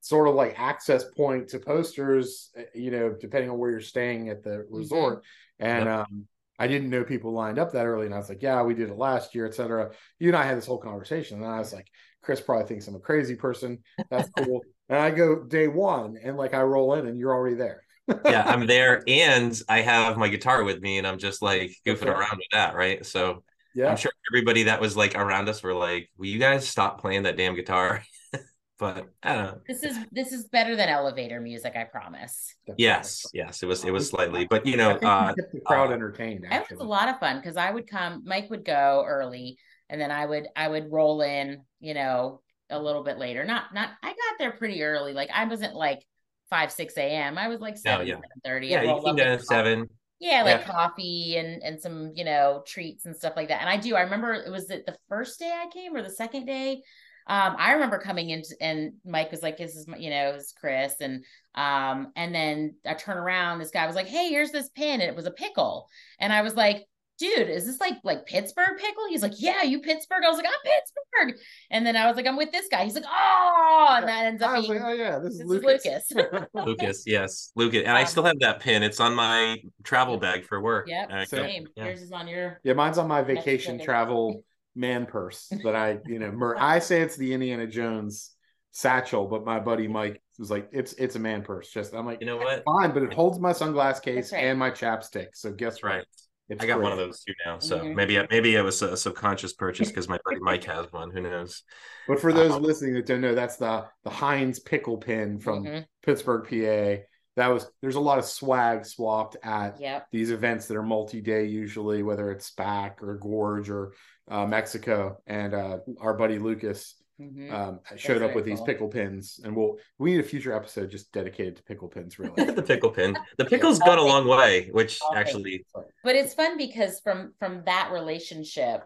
[0.00, 4.28] sort of like access point to posters eh, you know depending on where you're staying
[4.28, 5.22] at the resort.
[5.58, 6.26] And um
[6.58, 8.90] i didn't know people lined up that early and i was like yeah we did
[8.90, 11.88] it last year etc you and i had this whole conversation and i was like
[12.22, 13.78] chris probably thinks i'm a crazy person.
[14.10, 17.56] That's cool and i go day one and like i roll in and you're already
[17.56, 17.82] there
[18.24, 22.06] yeah, I'm there and I have my guitar with me and I'm just like goofing
[22.06, 22.16] right.
[22.16, 23.04] around with that, right?
[23.04, 23.42] So
[23.74, 27.00] yeah I'm sure everybody that was like around us were like, Will you guys stop
[27.00, 28.02] playing that damn guitar?
[28.78, 29.60] but I don't know.
[29.66, 32.54] This is this is better than elevator music, I promise.
[32.66, 32.84] definitely.
[32.84, 35.90] Yes, yes, it was it was slightly, but you know, think you uh the crowd
[35.90, 39.04] uh, entertained It was a lot of fun because I would come, Mike would go
[39.06, 42.40] early, and then I would I would roll in, you know,
[42.72, 43.44] a little bit later.
[43.44, 45.12] Not not I got there pretty early.
[45.12, 46.02] Like I wasn't like
[46.50, 47.38] five, six AM.
[47.38, 48.14] I was like No, seven, yeah.
[48.14, 48.68] seven thirty.
[48.68, 49.88] yeah, you came down seven.
[50.20, 50.64] Yeah, like Yeah.
[50.64, 53.60] coffee and and some, you know, treats and stuff like that.
[53.60, 53.96] And I do.
[53.96, 56.82] I remember it was it the first day I came or the second day.
[57.28, 60.34] Um, I remember coming in and Mike was like, "This is my, you know, it
[60.34, 64.50] was Chris," and um, and then I turn around, this guy was like, "Hey, here's
[64.50, 66.84] this pin," and it was a pickle, and I was like,
[67.22, 70.46] "Dude, is this like like Pittsburgh pickle?" He's like, "Yeah, you Pittsburgh." I was like,
[70.46, 74.08] "I'm Pittsburgh," and then I was like, "I'm with this guy." He's like, "Oh," and
[74.08, 76.10] that ends up I was being like, oh yeah, this is this is Lucas.
[76.12, 76.46] Lucas.
[76.66, 77.52] Lucas, yes.
[77.54, 77.82] Lucas.
[77.86, 78.82] And I Um, still have that pin.
[78.82, 80.88] It's on my travel bag for work.
[80.88, 81.66] Yep, Uh, So- same.
[81.76, 81.84] yeah.
[81.86, 82.60] Yours is on your.
[82.64, 83.84] yeah, mine's on my vacation second.
[83.84, 88.30] travel man purse that I, you know, mer- I say it's the Indiana Jones
[88.70, 92.20] satchel, but my buddy Mike was like, "It's it's a man purse." Just I'm like,
[92.20, 92.64] you know what?
[92.64, 94.44] Fine, but it holds my sunglass case right.
[94.44, 95.28] and my chapstick.
[95.34, 95.98] So guess right.
[95.98, 96.06] what?
[96.48, 96.82] It's I got great.
[96.84, 97.94] one of those too now, so Mhm.
[97.94, 101.10] maybe maybe it was a subconscious purchase because my buddy Mike has one.
[101.10, 101.62] Who knows?
[102.08, 105.64] But for those Uh, listening that don't know, that's the the Heinz pickle pin from
[105.64, 105.86] Mhm.
[106.02, 107.04] Pittsburgh, PA.
[107.36, 110.08] That was there's a lot of swag swapped at Yep.
[110.10, 113.94] these events that are multi-day usually, whether it's SPAC or Gorge or
[114.30, 115.18] uh, Mexico.
[115.26, 117.52] And uh, our buddy Lucas Mhm.
[117.52, 120.90] um, showed up very with these pickle pins, and we'll we need a future episode
[120.90, 122.18] just dedicated to pickle pins.
[122.18, 123.16] Really, the pickle pin.
[123.38, 125.64] The pickle's gone a long way, which actually,
[126.02, 128.82] but it's fun because from from that relationship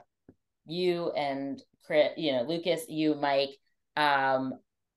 [0.67, 3.51] you and Chris, you know lucas you mike
[3.97, 4.55] um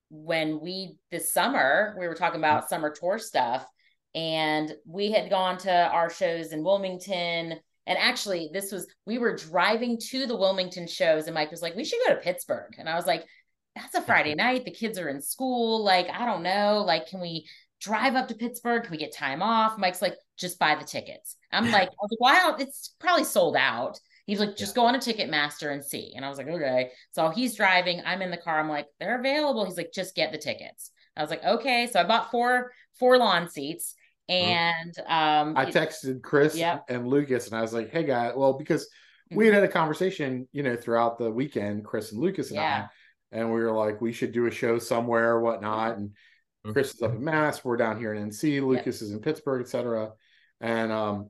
[0.09, 3.65] when we this summer we were talking about summer tour stuff
[4.15, 9.35] and we had gone to our shows in wilmington and actually this was we were
[9.35, 12.87] driving to the wilmington shows and mike was like we should go to pittsburgh and
[12.87, 13.25] i was like
[13.75, 17.19] that's a friday night the kids are in school like i don't know like can
[17.19, 17.45] we
[17.79, 18.83] drive up to Pittsburgh?
[18.83, 19.77] Can we get time off?
[19.77, 21.37] Mike's like, just buy the tickets.
[21.51, 23.99] I'm like, I was like, wow, it's probably sold out.
[24.25, 26.13] He's like, just go on a Ticketmaster and see.
[26.15, 26.91] And I was like, okay.
[27.11, 28.01] So he's driving.
[28.05, 28.59] I'm in the car.
[28.59, 29.65] I'm like, they're available.
[29.65, 30.91] He's like, just get the tickets.
[31.17, 31.87] I was like, okay.
[31.91, 33.95] So I bought four four lawn seats,
[34.29, 36.85] and um, I texted Chris Yep.
[36.89, 38.87] and Lucas, and I was like, "Hey, guys, well, because
[39.31, 42.87] we had had a conversation, you know, throughout the weekend, Chris and Lucas and Yeah.
[43.33, 45.97] I, and we were like, we should do a show somewhere or whatnot.
[45.97, 46.11] And
[46.65, 46.73] Mhm.
[46.73, 50.11] Chris is up in Mass, we're down here in NC, Lucas is in Pittsburgh, etc.
[50.61, 51.29] And um,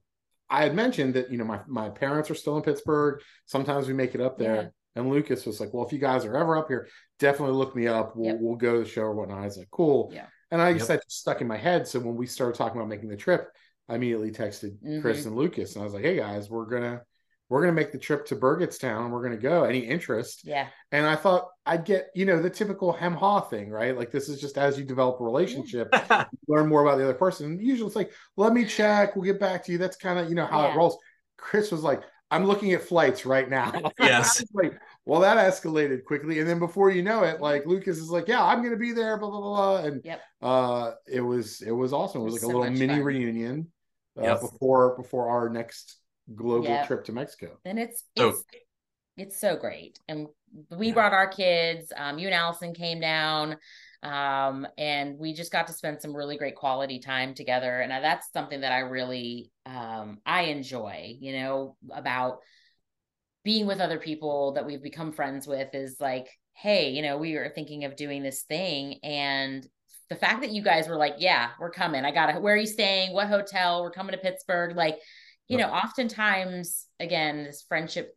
[0.50, 3.22] I had mentioned that you know my my parents are still in Pittsburgh.
[3.46, 4.56] Sometimes we make it up there.
[4.56, 4.68] Yeah.
[4.96, 6.88] And Lucas was like, "Well, if you guys are ever up here,
[7.20, 8.16] definitely look me up.
[8.16, 8.38] We'll Yep.
[8.42, 10.26] we'll go to the show or whatnot." I was like, "Cool." Yeah.
[10.52, 11.02] And I guess Yep.
[11.02, 11.88] that stuck in my head.
[11.88, 13.50] So when we started talking about making the trip,
[13.88, 15.28] I immediately texted Chris Mhm.
[15.28, 17.02] and Lucas, and I was like, "Hey guys, we're gonna
[17.50, 19.10] we're gonna make the trip to Burgettstown.
[19.10, 19.64] We're gonna go.
[19.64, 23.70] Any interest?" yeah, And I thought I'd get you know the typical hem haw thing,
[23.72, 23.98] right?
[23.98, 25.90] Like this is just as you develop a relationship,
[26.48, 27.60] learn more about the other person.
[27.60, 29.78] Usually it's like, let me check, we'll get back to you.
[29.80, 30.74] That's kind of you know how Yeah.
[30.74, 30.98] it rolls.
[31.38, 33.72] Chris was like, I'm looking at flights right now.
[34.00, 34.44] Yes.
[34.54, 36.40] like, well, that escalated quickly.
[36.40, 39.18] And then before you know it, like Lucas is like, Yeah, I'm gonna be there,
[39.18, 39.56] blah blah blah.
[39.82, 39.86] blah.
[39.88, 40.22] And Yep.
[40.42, 42.22] uh it was it was awesome.
[42.22, 43.04] It was It was like a little mini fun.
[43.04, 43.72] reunion
[44.18, 44.42] uh, Yep.
[44.42, 45.98] before before our next
[46.36, 46.88] global Yep.
[46.88, 47.58] trip to Mexico.
[47.66, 48.44] and it's So- it's
[49.18, 50.00] it's so great.
[50.08, 50.28] And
[50.72, 50.94] we Yeah.
[50.94, 51.92] brought our kids.
[51.96, 53.58] Um, you and Allison came down,
[54.02, 57.82] um, and we just got to spend some really great quality time together.
[57.82, 61.18] And that's something that I really um, I enjoy.
[61.20, 62.40] You know about
[63.44, 67.36] being with other people that we've become friends with is like, hey, you know, we
[67.36, 69.66] were thinking of doing this thing, and
[70.10, 72.04] the fact that you guys were like, yeah, we're coming.
[72.04, 72.40] I got to.
[72.40, 73.14] Where are you staying?
[73.14, 73.84] What hotel?
[73.84, 74.76] We're coming to Pittsburgh.
[74.76, 74.98] Like,
[75.48, 75.68] you Yep.
[75.70, 78.16] know, oftentimes, again, this friendship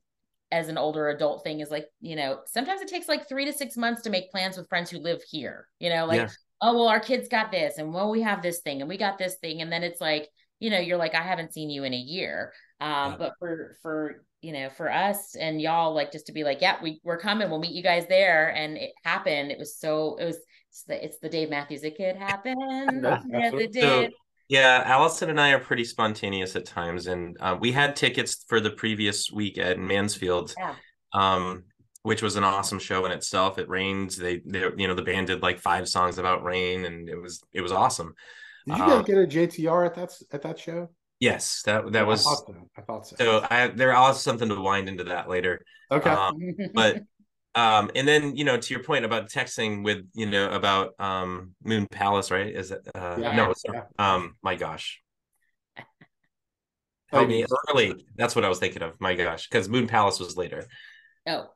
[0.51, 3.53] as an older adult thing is like, you know, sometimes it takes like three to
[3.53, 5.67] six months to make plans with friends who live here.
[5.81, 6.29] You know, like, Yeah.
[6.61, 9.19] oh, well, our kids got this, and well, we have this thing, and we got
[9.19, 10.29] this thing, and then it's like,
[10.61, 12.53] you know, you're like, I haven't seen you in a year.
[12.83, 13.17] Um, Yeah.
[13.19, 16.77] but for for you know, for us and y'all, like, just to be like, yeah,
[16.83, 19.53] we we're coming, we'll meet you guys there, and it happened.
[19.53, 20.39] It was so, it was.
[20.71, 21.85] It's the, it's the Dave Matthews.
[21.85, 22.57] It could happen.
[23.03, 24.09] That's yes, what- it So,
[24.49, 28.59] yeah, Allison and I are pretty spontaneous at times, and uh, we had tickets for
[28.59, 30.75] the previous week at Mansfield, Yeah.
[31.13, 31.65] um,
[32.03, 33.59] which was an awesome show in itself.
[33.59, 34.11] It rained.
[34.13, 37.43] They, they, you know, the band did like five songs about rain, and it was
[37.53, 38.15] it was awesome.
[38.67, 40.89] Did you Um, guys get a JTR at that at that show?
[41.23, 42.55] Yes, that that I was thought so.
[42.77, 43.17] I thought so.
[43.17, 43.47] so.
[43.49, 45.65] I there was something to wind into that later.
[45.89, 46.11] okay.
[46.11, 46.37] Um,
[46.75, 47.03] but
[47.55, 51.55] um and then you know to your point about texting with you know about um
[51.63, 53.37] moon palace right is it uh Yeah.
[53.37, 53.83] no it's Yeah.
[53.99, 55.01] um my gosh
[55.79, 59.69] Oh, help you me mean- early that's what i was thinking of my gosh because
[59.69, 60.65] moon palace was later
[61.27, 61.53] oh,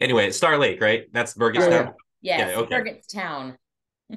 [0.00, 1.94] anyway star lake right that's Burgettstown.
[2.20, 2.74] Yeah, now yes, okay.
[2.76, 3.56] Burgettstown.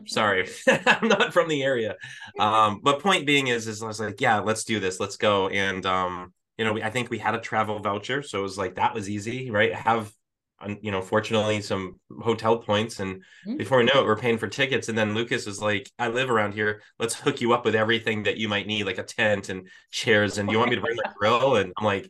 [0.08, 1.96] Sorry i'm not from the area.
[2.40, 5.00] Um but point being is is i was like yeah let's do this.
[5.00, 5.48] Let's go.
[5.50, 8.58] And um you know we, i think we had a travel voucher so it was
[8.58, 9.74] like that was easy right?
[9.74, 10.12] Have
[10.62, 13.58] um, you know fortunately some hotel points and Mhm.
[13.58, 14.88] before we know it we're paying for tickets.
[14.90, 16.82] And then lucas is like i live around here.
[17.00, 20.38] Let's hook you up with everything that you might need like a tent and chairs
[20.38, 21.56] and you want me to bring my grill?
[21.58, 22.10] And i'm like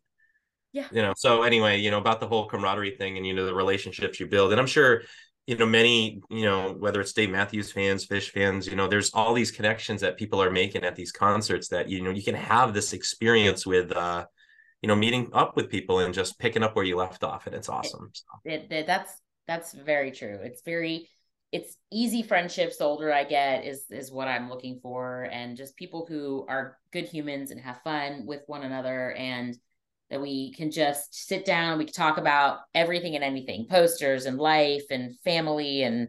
[0.73, 0.87] Yeah.
[0.91, 3.53] you know so anyway you know about the whole camaraderie thing and you know the
[3.55, 4.51] relationships you build.
[4.51, 5.01] And i'm sure
[5.47, 9.13] you know many you know whether it's dave matthews fans Phish fans you know there's
[9.13, 12.35] all these connections that people are making at these concerts that you know you can
[12.35, 14.25] have this experience with uh
[14.81, 17.55] you know meeting up with people and just picking up where you left off and
[17.55, 19.13] it's awesome so, it, it- that's
[19.45, 20.39] that's very true.
[20.41, 21.09] It's very
[21.51, 25.77] it's easy friendships the older i get is is what i'm looking for and just
[25.77, 29.55] people who are good humans and have fun with one another and
[30.13, 34.37] that we can just sit down we can talk about everything and anything posters and
[34.37, 36.07] life and family and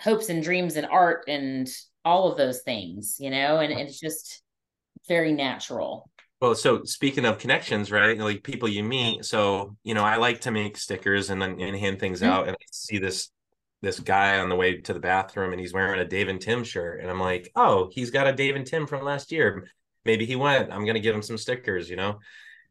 [0.00, 1.68] hopes and dreams and art and
[2.04, 4.42] all of those things, you know, and, and it's just
[5.08, 6.10] very natural.
[6.40, 8.18] Well, so speaking of connections, right?
[8.18, 9.24] Like people you meet.
[9.24, 12.30] So, you know, I like to make stickers and then and hand things mm-hmm.
[12.30, 12.48] out.
[12.48, 13.30] And I see this
[13.80, 16.64] this guy on the way to the bathroom and he's wearing a Dave and Tim
[16.64, 17.00] shirt.
[17.00, 19.66] And I'm like, oh, he's got a Dave and Tim from last year.
[20.04, 20.70] Maybe he went.
[20.72, 22.18] I'm gonna give him some stickers, you know.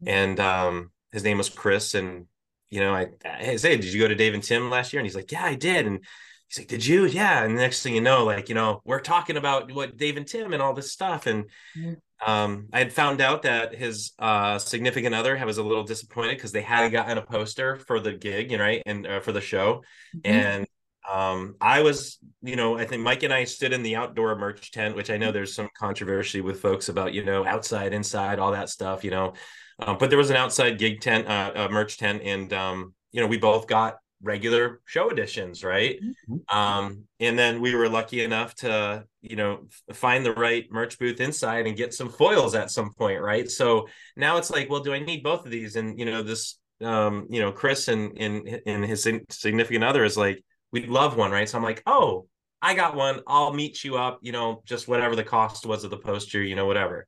[0.08, 1.94] And um his name was Chris.
[1.94, 2.26] And
[2.70, 5.00] you know, I, I say, did you go to Dave and Tim last year?
[5.00, 5.86] And he's like, Yeah, I did.
[5.86, 6.00] And
[6.48, 7.06] he's like, Did you?
[7.06, 7.44] Yeah.
[7.44, 10.28] And the next thing you know, like, you know, we're talking about what Dave and
[10.28, 11.28] Tim and all this stuff.
[11.28, 11.46] And
[11.78, 11.94] mm-hmm
[12.26, 16.52] um, I had found out that his uh, significant other was a little disappointed because
[16.52, 19.42] they hadn't gotten a poster for the gig, you know, right, and uh, for the
[19.42, 19.84] show,
[20.16, 20.32] mm-hmm.
[20.32, 20.68] and
[21.12, 24.72] um, I was, you know, I think Mike and I stood in the outdoor merch
[24.72, 28.52] tent, which I know there's some controversy with folks about, you know, outside, inside, all
[28.52, 29.34] that stuff, you know,
[29.80, 33.28] um, but there was an outside gig tent, uh, merch tent, and um, you know,
[33.28, 36.00] we both got regular show editions, right?
[36.02, 36.58] Mm-hmm.
[36.58, 41.20] Um, and then we were lucky enough to, you know, find the right merch booth
[41.20, 43.50] inside and get some foils at some point, right?
[43.50, 45.76] So now it's like, well, do I need both of these?
[45.76, 50.18] And you know, this, um, you know, Chris and and and his significant other is
[50.18, 51.48] like, we'd love one, right?
[51.48, 52.28] So I'm like, oh,
[52.62, 53.22] I got one.
[53.28, 56.56] I'll meet you up, you know, just whatever the cost was of the poster, you
[56.56, 57.06] know, whatever.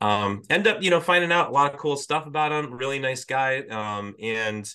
[0.00, 2.74] Um, end up, you know, finding out a lot of cool stuff about him.
[2.74, 3.60] Really nice guy.
[3.60, 4.68] Um, and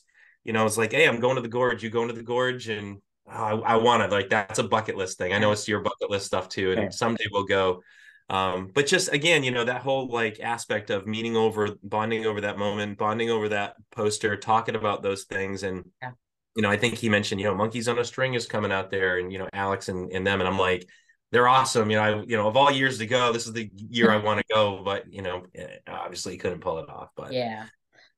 [0.46, 1.84] you know, it's like, hey, I'm going to the gorge.
[1.84, 4.12] You going to the gorge, and oh, I, I want it.
[4.12, 5.34] Like that's a bucket list thing.
[5.34, 7.82] I know it's your bucket list stuff too, and someday we'll go.
[8.30, 12.42] Um, but just again, you know, that whole like aspect of meeting over, bonding over
[12.42, 16.12] that moment, bonding over that poster, talking about those things, and yeah.
[16.58, 18.92] You know, I think he mentioned, you know, Monkeys on a String is coming out
[18.92, 20.86] there, and you know, Alex and, and them, and I'm like,
[21.32, 21.90] they're awesome.
[21.90, 24.18] You know, I, you know, of all years to go, this is the year I
[24.18, 27.12] want to go, but you know, eh, obviously couldn't pull it off.
[27.16, 27.68] But yeah,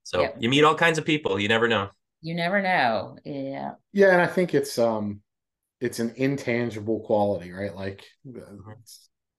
[0.02, 0.38] so yep.
[0.40, 1.40] you meet all kinds of people.
[1.40, 1.90] You never know
[2.22, 3.18] you never know.
[3.24, 3.74] Yeah.
[3.94, 5.22] Yeah, and I think it's um
[5.80, 7.74] it's an intangible quality, right?
[7.74, 8.06] Like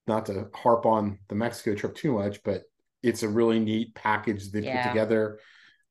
[0.07, 2.63] not to harp on the Mexico trip too much, but
[3.03, 4.83] it's a really neat package they yeah.
[4.83, 5.39] put together.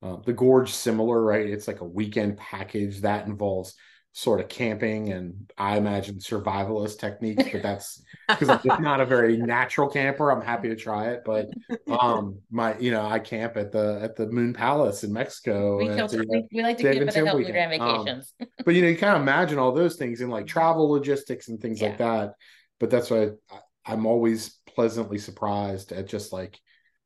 [0.03, 1.47] Uh, the gorge similar, right?
[1.47, 3.75] It's like a weekend package that involves
[4.13, 9.07] sort of camping and I imagine survivalist techniques, but that's because I'm just not a
[9.07, 10.31] very natural camper.
[10.31, 11.47] I'm happy to try it, but
[11.89, 15.79] um my you know I camp at the at the Moon Palace in Mexico.
[15.79, 18.35] We, the, we, we, like to camp at Hilton Grand um, Vacations.
[18.41, 21.49] Um, but you know you kind of imagine all those things in like travel logistics
[21.49, 21.89] and things yeah.
[21.89, 22.33] like that.
[22.81, 26.59] But that's why I, I'm always pleasantly surprised at just like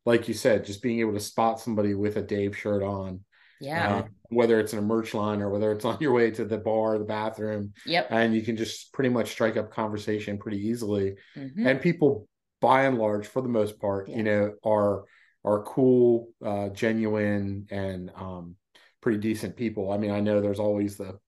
[0.05, 3.21] like you said, just being able to spot somebody with a Dave shirt on
[3.61, 3.97] yeah.
[3.97, 6.59] Uh, whether it's in a merch line or whether it's on your way to the
[6.59, 7.73] bar, the bathroom.
[7.87, 8.09] Yep.
[8.11, 11.17] And you can just pretty much strike up conversation pretty easily.
[11.37, 11.67] Mm-hmm.
[11.67, 12.29] And people,
[12.61, 14.17] by and large, for the most part, yeah.
[14.17, 15.05] you know, are
[15.45, 18.57] are cool, uh, genuine, and um,
[19.03, 19.93] pretty decent people.
[19.93, 21.19] I mean, I know there's always the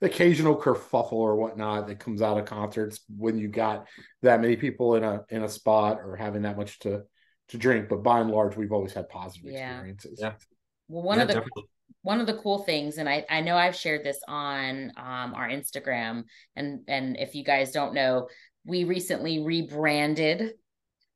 [0.00, 3.86] the occasional kerfuffle or whatnot that comes out of concerts when you got
[4.22, 7.02] that many people in a in a spot or having that much to
[7.48, 7.88] to drink.
[7.88, 9.72] But by and large, we've always had positive yeah.
[9.72, 10.18] experiences.
[10.20, 10.32] Yeah.
[10.88, 11.64] Well, one yeah, of the definitely
[12.04, 15.48] one of the cool things and I, I know i've shared this on um, our
[15.48, 18.28] instagram and and if you guys don't know
[18.64, 20.52] we recently rebranded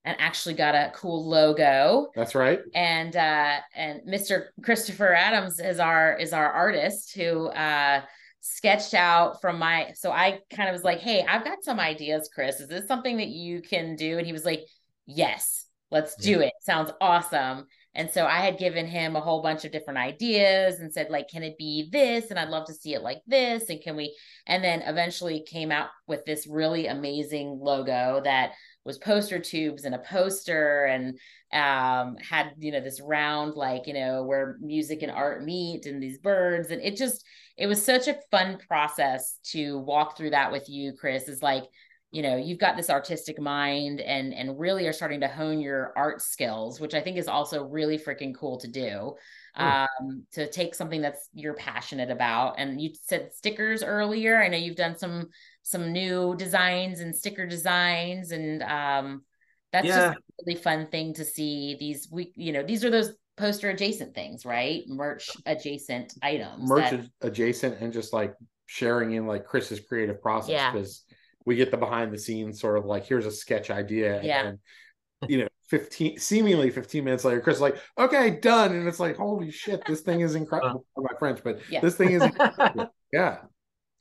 [0.05, 5.79] and actually got a cool logo that's right and uh and mr christopher adams is
[5.79, 8.01] our is our artist who uh
[8.41, 12.31] sketched out from my so i kind of was like hey i've got some ideas
[12.33, 14.65] chris is this something that you can do and he was like
[15.07, 17.67] yes let's do it sounds awesome
[17.99, 21.29] and so I had given him a whole bunch of different ideas and said, like,
[21.29, 22.31] can it be this?
[22.31, 23.71] And I'd love to see it like this.
[23.71, 24.17] And can we?
[24.47, 28.53] And then eventually came out with this really amazing logo that
[28.85, 31.19] was poster tubes and a poster and
[31.53, 36.01] um, had, you know, this round, like, you know, where music and art meet and
[36.01, 36.71] these birds.
[36.71, 37.25] And it just,
[37.57, 41.65] it was such a fun process to walk through that with you, Chris, is like,
[42.11, 45.93] you know you've got this artistic mind and and really are starting to hone your
[45.97, 49.15] art skills which i think is also really freaking cool to do
[49.59, 52.55] um to take something that's you're passionate about.
[52.59, 54.41] And you said stickers earlier.
[54.41, 55.29] I know you've done some
[55.63, 59.23] some new designs and sticker designs and um
[59.73, 59.97] that's yeah.
[59.97, 63.71] just a really fun thing to see these we you know these are those poster
[63.71, 64.85] adjacent things right?
[64.87, 67.11] Merch adjacent items merch that...
[67.21, 68.35] adjacent and just like
[68.67, 71.08] sharing in like chris's creative process because yeah
[71.49, 74.49] we get the behind the scenes sort of like here's a sketch idea yeah.
[74.49, 74.59] and
[75.31, 79.17] you know 15 seemingly 15 minutes later chris is like okay done and it's like
[79.17, 81.81] holy shit this thing is incredible for my french but yeah.
[81.81, 83.39] this thing is incredible yeah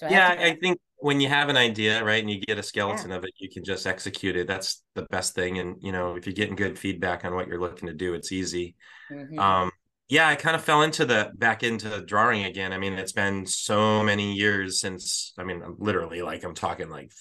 [0.02, 3.16] yeah I, think when you have an idea right and you get a skeleton yeah.
[3.16, 6.26] of it you can just execute it that's the best thing and you know if
[6.26, 8.76] you're getting good feedback on what you're looking to do it's easy
[9.10, 9.40] mm-hmm.
[9.40, 9.72] um
[10.10, 12.72] yeah, I kind of fell into the back into drawing again.
[12.72, 15.34] I mean, it's been so many years since.
[15.38, 17.12] I mean, literally, like I'm talking like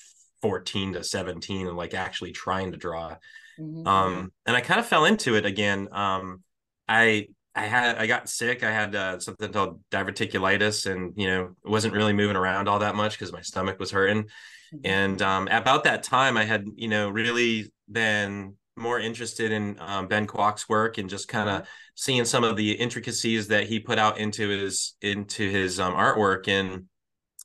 [0.47, 3.17] 14 to 17, and like actually trying to draw.
[3.59, 3.87] Mm-hmm.
[3.87, 5.89] Um, and I kind of fell into it again.
[5.91, 6.43] Um,
[6.89, 7.27] I
[7.57, 8.63] I had I got sick.
[8.63, 12.95] I had uh, something called diverticulitis, and you know wasn't really moving around all that
[12.95, 14.25] much because my stomach was hurting.
[14.25, 14.79] Mm-hmm.
[14.85, 20.07] And um, about that time, I had you know really been more interested in um,
[20.07, 21.69] Ben Kwok's work and just kind of mm-hmm.
[21.97, 26.47] seeing some of the intricacies that he put out into his into his um, artwork.
[26.47, 26.85] And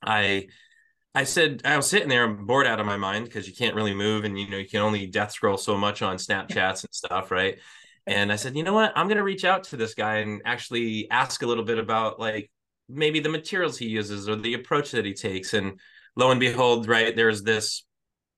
[0.03, 0.47] I
[1.13, 3.75] I said I was sitting there, I'm bored out of my mind because you can't
[3.75, 6.93] really move, and you know you can only death scroll so much on Snapchats and
[6.93, 7.59] stuff, right?
[8.07, 11.09] And I said, you know what, I'm gonna reach out to this guy and actually
[11.11, 12.49] ask a little bit about like
[12.87, 15.53] maybe the materials he uses or the approach that he takes.
[15.53, 15.79] And
[16.15, 17.83] lo and behold, right, there's this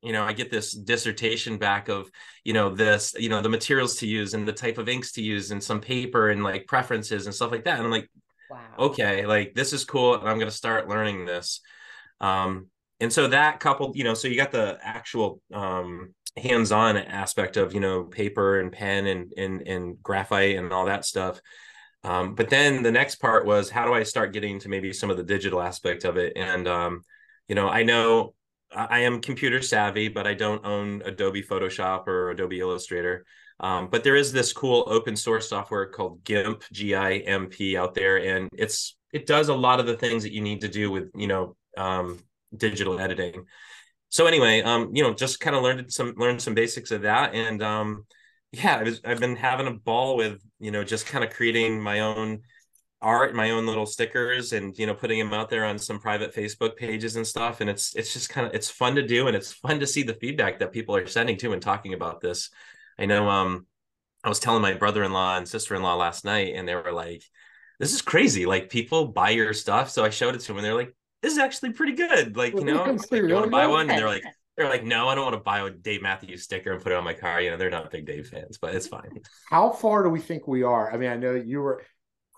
[0.03, 2.11] you know i get this dissertation back of
[2.43, 5.21] you know this you know the materials to use and the type of inks to
[5.21, 8.09] use and some paper and like preferences and stuff like that and i'm like
[8.49, 11.61] wow okay like this is cool and i'm going to start learning this
[12.23, 12.67] um
[12.99, 17.73] and so that coupled you know so you got the actual um hands-on aspect of
[17.73, 21.39] you know paper and pen and and and graphite and all that stuff
[22.03, 25.09] um, but then the next part was how do I start getting to maybe some
[25.09, 26.33] of the digital aspect of it?
[26.35, 27.03] And um,
[27.47, 28.33] you know, I know
[28.75, 33.25] I am computer savvy, but I don't own Adobe Photoshop or Adobe Illustrator.
[33.59, 38.49] Um, but there is this cool open source software called GIMP, G-I-M-P out there, and
[38.57, 41.27] it's it does a lot of the things that you need to do with you
[41.27, 42.19] know um,
[42.55, 43.45] digital editing.
[44.09, 47.33] So anyway, um, you know, just kind of learned some learned some basics of that,
[47.33, 48.05] and um,
[48.51, 51.81] yeah, I was, I've been having a ball with you know just kind of creating
[51.81, 52.41] my own
[53.01, 56.33] art, my own little stickers, and you know, putting them out there on some private
[56.33, 57.61] Facebook pages and stuff.
[57.61, 60.03] And it's it's just kind of it's fun to do, and it's fun to see
[60.03, 62.49] the feedback that people are sending to and talking about this.
[62.97, 63.67] I know um
[64.23, 67.23] I was telling my brother-in-law and sister-in-law last night, and they were like,
[67.79, 68.45] "This is crazy!
[68.45, 71.33] Like people buy your stuff." So I showed it to them, and they're like, "This
[71.33, 73.89] is actually pretty good." Like you know, like, you want to buy one?
[73.89, 74.23] And they're like,
[74.55, 76.95] they're like, "No, I don't want to buy a Dave Matthews sticker and put it
[76.95, 79.09] on my car." You know, they're not big Dave fans, but it's fine.
[79.49, 80.93] How far do we think we are?
[80.93, 81.83] I mean, I know you were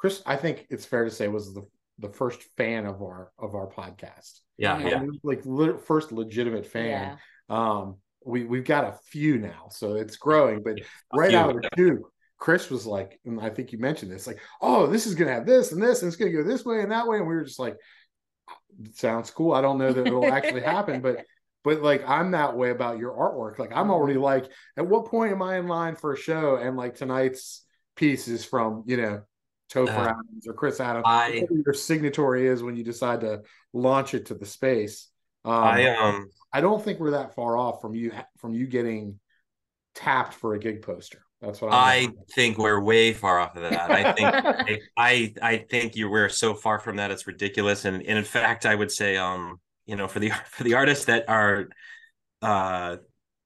[0.06, 1.66] Chris, I think it's fair to say was the
[2.00, 4.42] the first fan of our of our podcast.
[4.58, 5.04] Yeah, yeah.
[5.24, 7.18] like le- first legitimate fan.
[7.50, 7.56] Yeah.
[7.58, 10.62] Um, we we've got a few now, so it's growing.
[10.64, 10.80] But
[11.16, 14.28] right few, out of the two, Chris was like, and I think you mentioned this,
[14.28, 16.82] like, oh, this is gonna have this and this, and it's gonna go this way
[16.82, 17.76] and that way, and we were just like,
[18.94, 19.54] sounds cool.
[19.54, 21.26] I don't know that it'll actually happen, but
[21.64, 23.60] but like I'm that way about your artwork.
[23.60, 26.58] Like I'm already like, at what point am I in line for a show?
[26.58, 27.66] And like tonight's
[27.96, 29.22] piece is from you know
[29.72, 33.42] Topher uh, Adams or Chris Adams, I, your signatory is when you decide to
[33.74, 35.10] launch it to the space.
[35.44, 39.20] Um, I um I don't think we're that far off from you from you getting
[39.96, 41.25] tapped for a gig poster.
[41.42, 43.92] That's what I'm i think we're way far off of that.
[43.92, 47.86] I think I, I I think you we're so far from that it's ridiculous.
[47.86, 51.06] And, and in fact, I would say um you know for the for the artists
[51.06, 51.68] that are
[52.42, 52.98] uh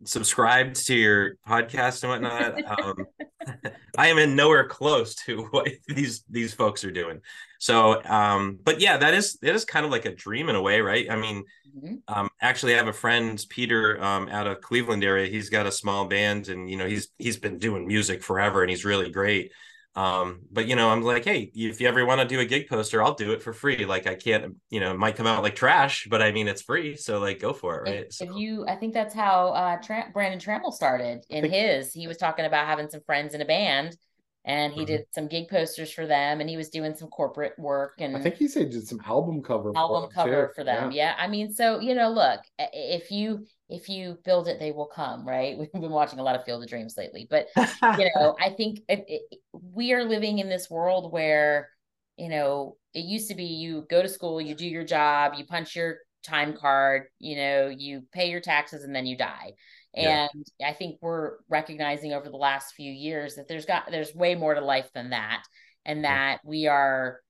[0.05, 2.79] subscribed to your podcast and whatnot.
[2.79, 3.05] Um,
[3.97, 7.21] I am in nowhere close to what these these folks are doing.
[7.59, 10.61] So, um, but yeah, that is it is kind of like a dream in a
[10.61, 11.09] way, right?
[11.09, 11.43] I mean,
[11.77, 11.95] mm-hmm.
[12.07, 15.27] um, actually, I have a friend, Peter, um, out of Cleveland area.
[15.27, 18.69] He's got a small band, and you know, he's he's been doing music forever, and
[18.69, 19.51] he's really great.
[19.95, 22.67] Um, but you know, I'm like, hey, if you ever want to do a gig
[22.67, 23.85] poster, I'll do it for free.
[23.85, 26.61] Like I can't, you know, it might come out like trash, but I mean it's
[26.61, 26.95] free.
[26.95, 28.05] So like go for it, right?
[28.05, 28.25] If, so.
[28.25, 29.77] if you I think that's how uh
[30.13, 31.91] Brandon Trammell started in think- his.
[31.93, 33.97] He was talking about having some friends in a band
[34.45, 34.87] and he mm-hmm.
[34.87, 38.21] did some gig posters for them and he was doing some corporate work and I
[38.21, 40.53] think he said did some album cover album for cover too.
[40.55, 40.91] for them.
[40.91, 41.15] Yeah.
[41.17, 41.23] yeah.
[41.23, 45.27] I mean, so you know, look, if you if you build it, they will come,
[45.27, 45.57] right?
[45.59, 48.81] We've been watching a lot of Field of Dreams lately, but you know, I think
[48.89, 51.69] it, it, we are living in this world where,
[52.17, 55.45] you know, it used to be you go to school, you do your job, you
[55.45, 59.53] punch your time card, you know, you pay your taxes and then you die.
[59.95, 60.69] And yeah.
[60.69, 64.53] I think we're recognizing over the last few years that there's got there's way more
[64.53, 65.43] to life than that
[65.85, 67.21] and that we are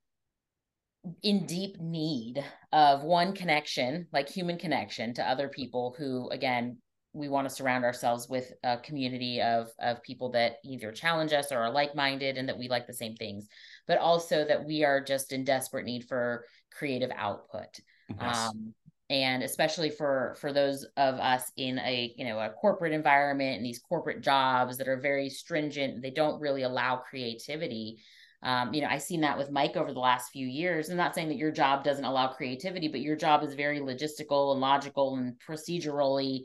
[1.23, 6.78] in deep need of one connection, like human connection to other people who, again,
[7.13, 11.51] we want to surround ourselves with a community of of people that either challenge us
[11.51, 13.47] or are like-minded and that we like the same things,
[13.88, 17.80] but also that we are just in desperate need for creative output.
[18.09, 18.38] Yes.
[18.38, 18.74] Um,
[19.09, 23.65] and especially for for those of us in a you know a corporate environment and
[23.65, 28.03] these corporate jobs that are very stringent, they don't really allow creativity
[28.41, 30.89] um, you know, I've seen that with Mike over the last few years.
[30.89, 34.53] I'm not saying that your job doesn't allow creativity, but your job is very logistical
[34.53, 36.43] and logical and procedurally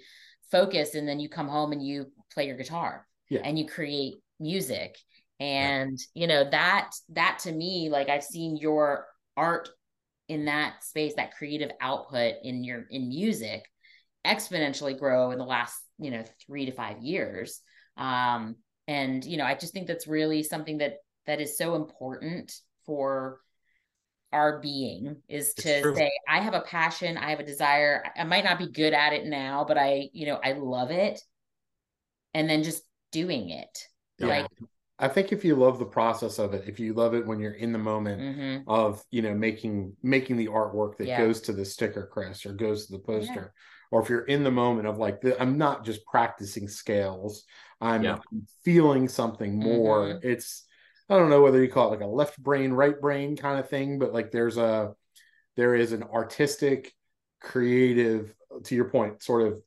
[0.51, 0.97] focused.
[0.97, 3.40] And then you come home and you play your guitar yeah.
[3.45, 4.97] and you create music.
[5.40, 6.20] and yeah.
[6.20, 9.68] you know that that to me like i've seen your art
[10.28, 13.64] in that space that creative output in your in music
[14.24, 17.61] exponentially grow in the last you know three to five years
[17.97, 18.55] um
[18.86, 22.53] and you know i just think that's really something that that is so important
[22.87, 23.41] for
[24.33, 28.45] our being is to say i have a passion i have a desire i might
[28.45, 31.20] not be good at it now but i you know i love it
[32.35, 34.27] and then just doing it yeah.
[34.27, 34.47] like
[34.99, 37.53] I think if you love the process of it, if you love it when you're
[37.53, 38.70] in the moment mm-hmm.
[38.70, 41.18] of, you know, making making the artwork that yeah.
[41.18, 43.89] goes to the sticker, crest or goes to the poster, yeah.
[43.91, 47.45] or if you're in the moment of like, the, I'm not just practicing scales,
[47.81, 48.20] I'm
[48.64, 50.11] feeling something more.
[50.11, 50.29] Mm-hmm.
[50.29, 50.64] It's,
[51.09, 53.69] I don't know whether you call it like a left brain, right brain kind of
[53.69, 54.95] thing, but like there's a,
[55.57, 56.93] there is an artistic,
[57.41, 58.35] creative,
[58.65, 59.61] to your point, sort of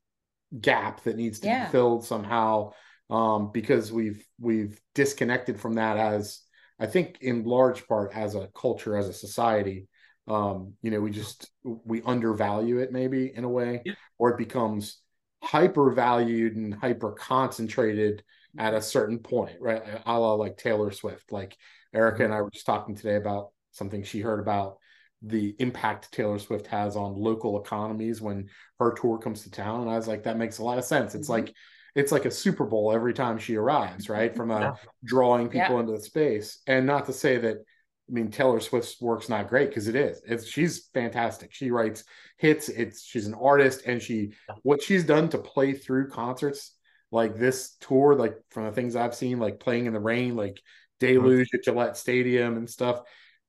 [0.59, 2.71] gap that needs to be filled somehow
[3.09, 6.41] um, because we've we've disconnected from that as
[6.79, 9.87] I think in large part as a culture as a society.
[10.27, 13.93] Um, you know, we just we undervalue it maybe in a way, yeah.
[14.17, 15.01] or it becomes
[15.41, 18.23] hyper valued and hyper concentrated
[18.57, 19.83] at a certain point, right?
[20.05, 21.31] A la like Taylor Swift.
[21.31, 21.57] Like
[21.93, 24.77] Erica and I were just talking today about something she heard about
[25.21, 28.49] the impact Taylor Swift has on local economies when
[28.79, 29.81] her tour comes to town.
[29.81, 31.15] And I was like, that makes a lot of sense.
[31.15, 31.45] It's mm-hmm.
[31.45, 31.55] like
[31.95, 34.35] it's like a Super Bowl every time she arrives, right?
[34.35, 34.75] From a yeah.
[35.03, 35.79] drawing people yeah.
[35.79, 36.61] into the space.
[36.67, 40.21] And not to say that I mean Taylor Swift's work's not great because it is.
[40.25, 41.53] It's she's fantastic.
[41.53, 42.03] She writes
[42.37, 42.69] hits.
[42.69, 46.76] It's she's an artist and she what she's done to play through concerts
[47.11, 50.61] like this tour, like from the things I've seen, like playing in the rain, like
[50.99, 53.01] Deluge at Gillette Stadium and stuff,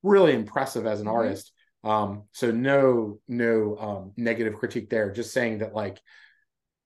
[0.02, 1.16] really impressive as an mm-hmm.
[1.16, 1.52] artist.
[1.84, 5.10] Um, so no, no um negative critique there.
[5.10, 6.00] Just saying that like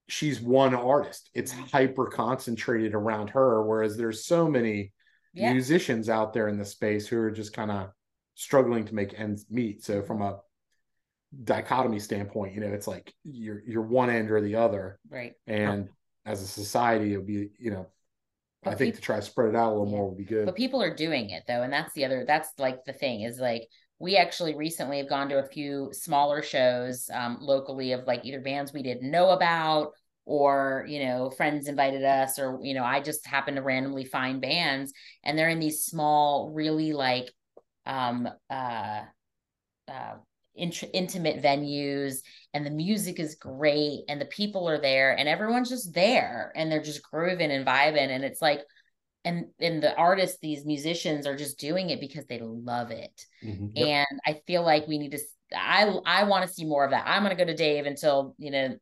[0.07, 1.29] she's one artist.
[1.33, 1.65] It's mm-hmm.
[1.71, 4.93] hyper concentrated around her, whereas there's so many
[5.33, 5.51] yeah.
[5.51, 7.89] musicians out there in the space who are just kind of
[8.35, 9.83] struggling to make ends meet.
[9.83, 10.39] So from a
[11.43, 14.99] dichotomy standpoint, you know, it's like you're you're one end or the other.
[15.09, 15.33] Right.
[15.47, 15.89] And
[16.25, 17.87] as a society, it would be, you know,
[18.63, 19.97] but I think people, to try to spread it out a little yeah.
[19.97, 20.45] more would be good.
[20.45, 22.23] But people are doing it though, and that's the other.
[22.25, 23.67] That's like the thing is like
[23.99, 28.41] we actually recently have gone to a few smaller shows um, locally of like either
[28.41, 29.93] bands we didn't know about
[30.25, 34.41] or you know friends invited us or you know i just happen to randomly find
[34.41, 34.93] bands
[35.23, 37.29] and they're in these small really like
[37.85, 39.01] um uh
[39.89, 40.13] uh
[40.55, 42.17] int- intimate venues
[42.53, 46.71] and the music is great and the people are there and everyone's just there and
[46.71, 48.61] they're just grooving and vibing and it's like
[49.25, 53.67] and and the artists these musicians are just doing it because they love it mm-hmm.
[53.73, 53.87] yep.
[53.87, 55.19] and i feel like we need to
[55.55, 58.35] i i want to see more of that i'm going to go to dave until
[58.37, 58.75] you know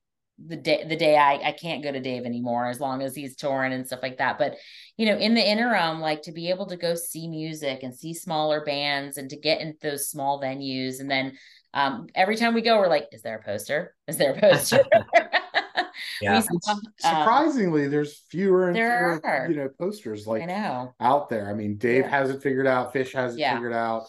[0.48, 3.36] the day the day I, I can't go to dave anymore as long as he's
[3.36, 4.56] touring and stuff like that but
[4.98, 8.14] you know in the interim like to be able to go see music and see
[8.14, 11.38] smaller bands and to get into those small venues and then
[11.74, 14.84] um, every time we go we're like is there a poster is there a poster
[16.22, 16.40] yeah.
[16.40, 19.48] Saw, um, surprisingly, there's fewer and fewer, are.
[19.50, 21.50] you know, posters like I know out there.
[21.50, 22.10] I mean, Dave yeah.
[22.10, 22.94] has it figured out.
[22.94, 23.54] Phish has it yeah.
[23.54, 24.08] figured out.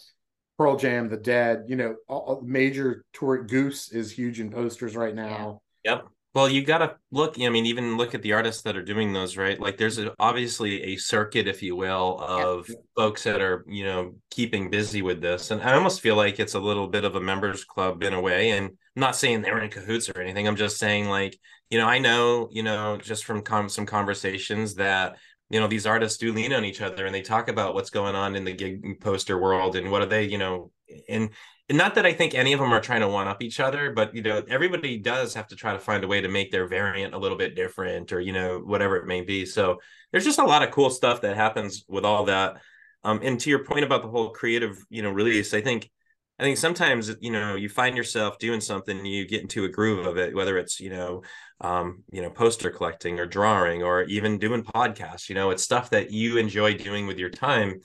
[0.58, 3.42] Pearl Jam, The Dead, you know, all, major tour.
[3.42, 5.60] Goose is huge in posters right now.
[5.84, 5.92] Yeah.
[5.92, 6.06] Yep.
[6.34, 7.38] Well, you got to look.
[7.38, 9.60] I mean, even look at the artists that are doing those, right?
[9.60, 12.76] Like, there's a, obviously a circuit, if you will, of yeah.
[12.96, 15.50] folks that are, you know, keeping busy with this.
[15.50, 18.20] And I almost feel like it's a little bit of a members club in a
[18.20, 18.50] way.
[18.50, 20.48] And I'm not saying they're in cahoots or anything.
[20.48, 24.76] I'm just saying, like, you know, I know, you know, just from com- some conversations
[24.76, 25.18] that
[25.52, 28.14] you know these artists do lean on each other and they talk about what's going
[28.14, 30.70] on in the gig poster world and what are they you know
[31.10, 31.28] and
[31.70, 34.14] not that I think any of them are trying to one up each other, but
[34.14, 37.14] you know, everybody does have to try to find a way to make their variant
[37.14, 39.46] a little bit different or you know, whatever it may be.
[39.46, 39.78] So
[40.10, 42.60] there's just a lot of cool stuff that happens with all that.
[43.04, 45.90] Um, and to your point about the whole creative, you know, release, I think
[46.38, 50.06] I think sometimes you know you find yourself doing something you get into a groove
[50.06, 51.22] of it, whether it's you know,
[51.60, 55.28] um, you know, poster collecting or drawing or even doing podcasts.
[55.28, 57.80] You know, it's stuff that you enjoy doing with your time.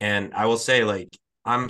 [0.00, 1.08] And I will say, like,
[1.48, 1.68] I'm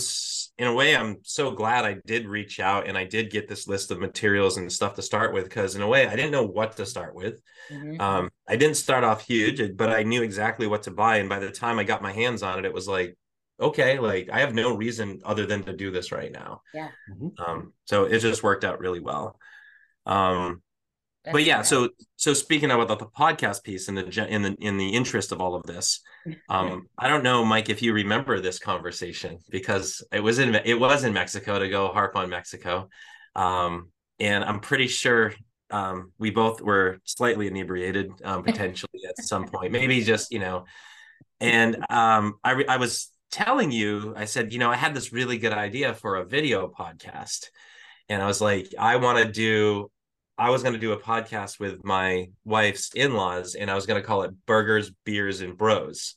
[0.58, 3.68] in a way I'm so glad I did reach out and I did get this
[3.68, 6.44] list of materials and stuff to start with because in a way I didn't know
[6.44, 7.40] what to start with.
[7.70, 8.00] Mm-hmm.
[8.00, 11.18] Um, I didn't start off huge, but I knew exactly what to buy.
[11.18, 13.16] And by the time I got my hands on it, it was like,
[13.60, 16.62] okay, like I have no reason other than to do this right now.
[16.74, 16.88] Yeah.
[17.08, 17.40] Mm-hmm.
[17.40, 19.38] Um, so it just worked out really well.
[20.06, 20.60] Um,
[21.24, 24.90] but yeah, so so speaking about the podcast piece in the in the in the
[24.90, 26.00] interest of all of this,
[26.48, 30.78] um, I don't know, Mike, if you remember this conversation because it was in it
[30.78, 32.88] was in Mexico to go harp on Mexico,
[33.34, 33.90] um,
[34.20, 35.34] and I'm pretty sure
[35.70, 40.64] um, we both were slightly inebriated um, potentially at some point, maybe just you know.
[41.40, 45.12] And um, I re- I was telling you, I said, you know, I had this
[45.12, 47.46] really good idea for a video podcast,
[48.08, 49.90] and I was like, I want to do.
[50.38, 54.00] I was going to do a podcast with my wife's in-laws, and I was going
[54.00, 56.14] to call it Burgers, Beers, and Bros.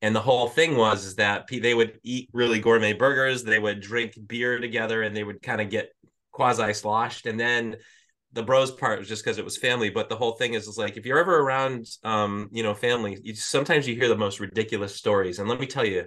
[0.00, 3.80] And the whole thing was is that they would eat really gourmet burgers, they would
[3.80, 5.90] drink beer together, and they would kind of get
[6.30, 7.76] quasi sloshed, and then
[8.32, 10.76] the bros part was just because it was family but the whole thing is, is
[10.76, 14.40] like if you're ever around um you know family you sometimes you hear the most
[14.40, 15.38] ridiculous stories.
[15.38, 16.04] And let me tell you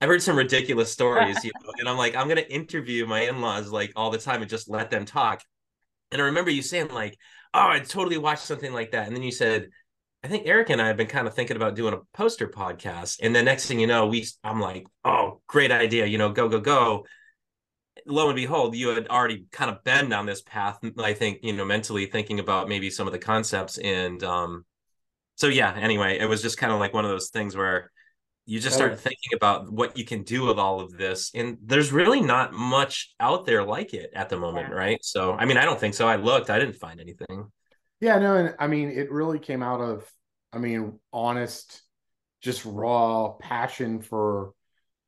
[0.00, 3.70] i've heard some ridiculous stories you know, and i'm like i'm gonna interview my in-laws
[3.70, 5.42] like all the time and just let them talk
[6.12, 7.16] and i remember you saying like
[7.54, 9.68] oh i'd totally watch something like that and then you said
[10.24, 13.18] i think eric and i have been kind of thinking about doing a poster podcast
[13.22, 16.48] and the next thing you know we i'm like oh great idea you know go
[16.48, 17.04] go go
[18.06, 20.78] lo and behold, you had already kind of been down this path.
[20.98, 24.64] I think you know mentally thinking about maybe some of the concepts, and um,
[25.36, 25.74] so yeah.
[25.76, 27.90] Anyway, it was just kind of like one of those things where
[28.50, 31.92] you just start thinking about what you can do with all of this, and there's
[31.92, 34.74] really not much out there like it at the moment, yeah.
[34.74, 35.04] right?
[35.04, 36.08] So, I mean, I don't think so.
[36.08, 37.46] I looked, I didn't find anything.
[38.00, 40.04] Yeah, no, and I mean, it really came out of,
[40.52, 41.80] I mean, honest,
[42.40, 44.52] just raw passion for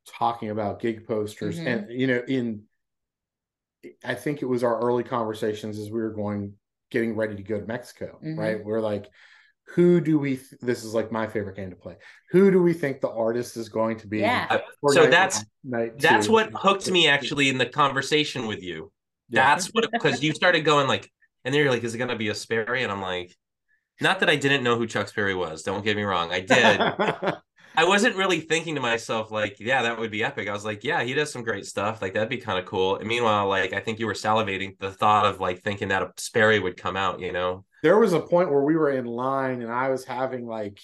[0.06, 1.66] talking about gig posters, mm-hmm.
[1.66, 2.62] and you know, in
[4.04, 6.52] I think it was our early conversations as we were going,
[6.92, 8.38] getting ready to go to Mexico, mm-hmm.
[8.38, 8.64] right?
[8.64, 9.10] We're like,
[9.74, 10.36] who do we?
[10.36, 11.96] Th- this is like my favorite game to play.
[12.30, 14.18] Who do we think the artist is going to be?
[14.18, 14.46] Yeah.
[14.50, 16.32] Uh, so that's that's two.
[16.32, 18.92] what hooked me actually in the conversation with you.
[19.28, 19.54] Yeah.
[19.54, 21.10] That's what because you started going like,
[21.44, 22.82] and then you're like, is it going to be a Sperry?
[22.82, 23.34] And I'm like,
[24.00, 25.62] not that I didn't know who Chuck Sperry was.
[25.62, 26.80] Don't get me wrong, I did.
[27.74, 30.48] I wasn't really thinking to myself like, yeah, that would be epic.
[30.48, 32.02] I was like, yeah, he does some great stuff.
[32.02, 32.96] Like that'd be kind of cool.
[32.96, 36.10] And meanwhile, like I think you were salivating the thought of like thinking that a
[36.18, 37.64] Sperry would come out, you know.
[37.82, 40.80] There was a point where we were in line and I was having like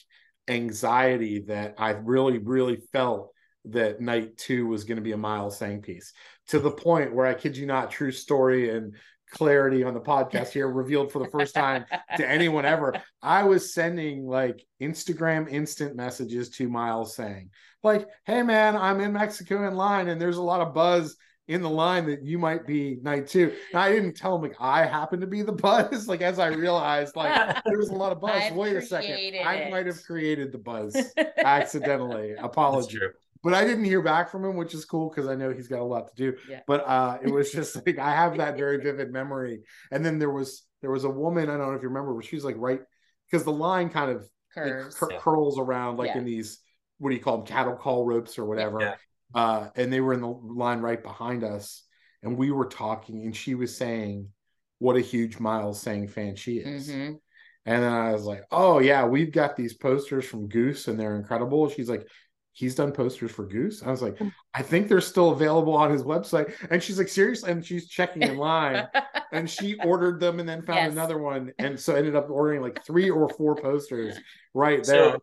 [0.48, 3.32] anxiety that I really, really felt
[3.66, 6.12] that night two was going to be a Miles Tsang piece
[6.48, 8.94] to the point where I kid you not, true story and
[9.30, 11.84] clarity on the podcast here revealed for the first time
[12.16, 12.94] to anyone ever.
[13.22, 17.50] I was sending like Instagram instant messages to Miles saying,
[17.82, 21.16] like, hey man, I'm in Mexico in line and there's a lot of buzz
[21.48, 23.52] in the line that you might be night two.
[23.72, 26.06] And I didn't tell him like I happen to be the buzz.
[26.06, 28.30] Like as I realized, like there was a lot of buzz.
[28.42, 29.10] I've Wait a second.
[29.10, 29.44] It.
[29.44, 30.96] I might have created the buzz
[31.38, 32.34] accidentally.
[32.38, 32.98] Apology
[33.42, 35.80] but I didn't hear back from him, which is cool because I know he's got
[35.80, 36.36] a lot to do.
[36.48, 36.60] Yeah.
[36.66, 39.60] But uh, it was just like I have that very vivid memory.
[39.90, 42.24] And then there was there was a woman I don't know if you remember, but
[42.24, 42.80] she's like right
[43.30, 44.96] because the line kind of Curves.
[44.96, 45.18] cur- yeah.
[45.18, 46.18] curls around like yeah.
[46.18, 46.58] in these
[46.98, 48.80] what do you call them cattle call ropes or whatever.
[48.80, 48.94] Yeah.
[49.34, 51.84] Uh, and they were in the line right behind us,
[52.22, 54.28] and we were talking, and she was saying
[54.78, 56.88] what a huge Miles Tsang fan she is.
[56.88, 57.14] Mm-hmm.
[57.66, 61.16] And then I was like, "Oh yeah, we've got these posters from Goose, and they're
[61.16, 62.06] incredible." She's like,
[62.58, 63.82] he's done posters for Goose.
[63.82, 64.18] I was like.
[64.54, 66.52] I think they're still available on his website.
[66.68, 67.52] And she's like, seriously?
[67.52, 68.88] And she's checking in line
[69.32, 70.92] and she ordered them and then found yes.
[70.92, 71.52] another one.
[71.60, 74.18] And so ended up ordering like three or four posters
[74.54, 75.12] right there.
[75.12, 75.22] So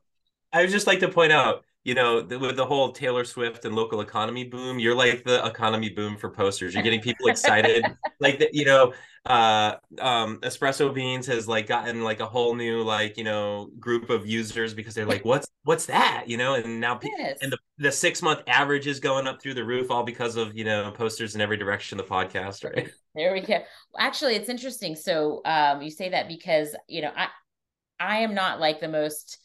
[0.53, 3.63] I would just like to point out you know, the, with the whole Taylor Swift
[3.63, 6.73] and local economy boom, you're like the economy boom for posters.
[6.73, 7.85] You're getting people excited.
[8.19, 8.91] like, the, you know,
[9.27, 14.09] uh, um, Expresso Beans has like gotten like a whole new like you know group
[14.09, 16.25] of users because they're like, what's what's that?
[16.27, 17.37] You know, and now yes.
[17.41, 20.55] and the the six month average is going up through the roof all because of
[20.55, 21.97] you know posters in every direction.
[21.97, 22.89] The podcast, right?
[23.15, 23.59] There we go.
[23.97, 24.95] Actually, it's interesting.
[24.95, 27.27] So um, you say that because you know I
[27.99, 29.39] I am not like the most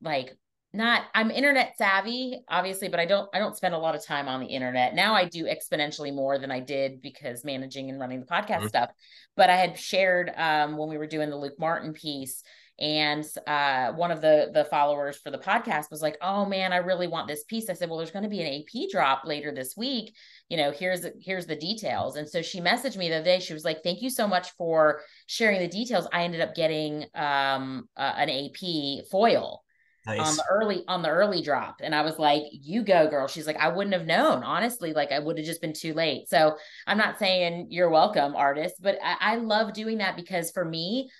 [0.00, 0.36] like
[0.76, 4.28] not i'm internet savvy obviously but i don't i don't spend a lot of time
[4.28, 4.94] on the internet.
[4.94, 8.68] Now i do exponentially more than i did because managing and running the podcast mm-hmm.
[8.68, 8.90] stuff
[9.36, 12.42] but i had shared um, when we were doing the luke martin piece
[12.78, 16.76] and uh, one of the the followers for the podcast was like oh man i
[16.76, 17.70] really want this piece.
[17.70, 20.14] I said well there's going to be an ap drop later this week.
[20.50, 22.16] You know here's here's the details.
[22.16, 23.40] And so she messaged me the other day.
[23.40, 26.06] She was like thank you so much for sharing the details.
[26.12, 29.62] I ended up getting um, uh, an ap foil
[30.06, 30.20] nice.
[30.20, 33.46] on the early on the early drop and i was like you go girl she's
[33.46, 36.56] like i wouldn't have known honestly like i would have just been too late so
[36.86, 41.10] i'm not saying you're welcome artist but i, I love doing that because for me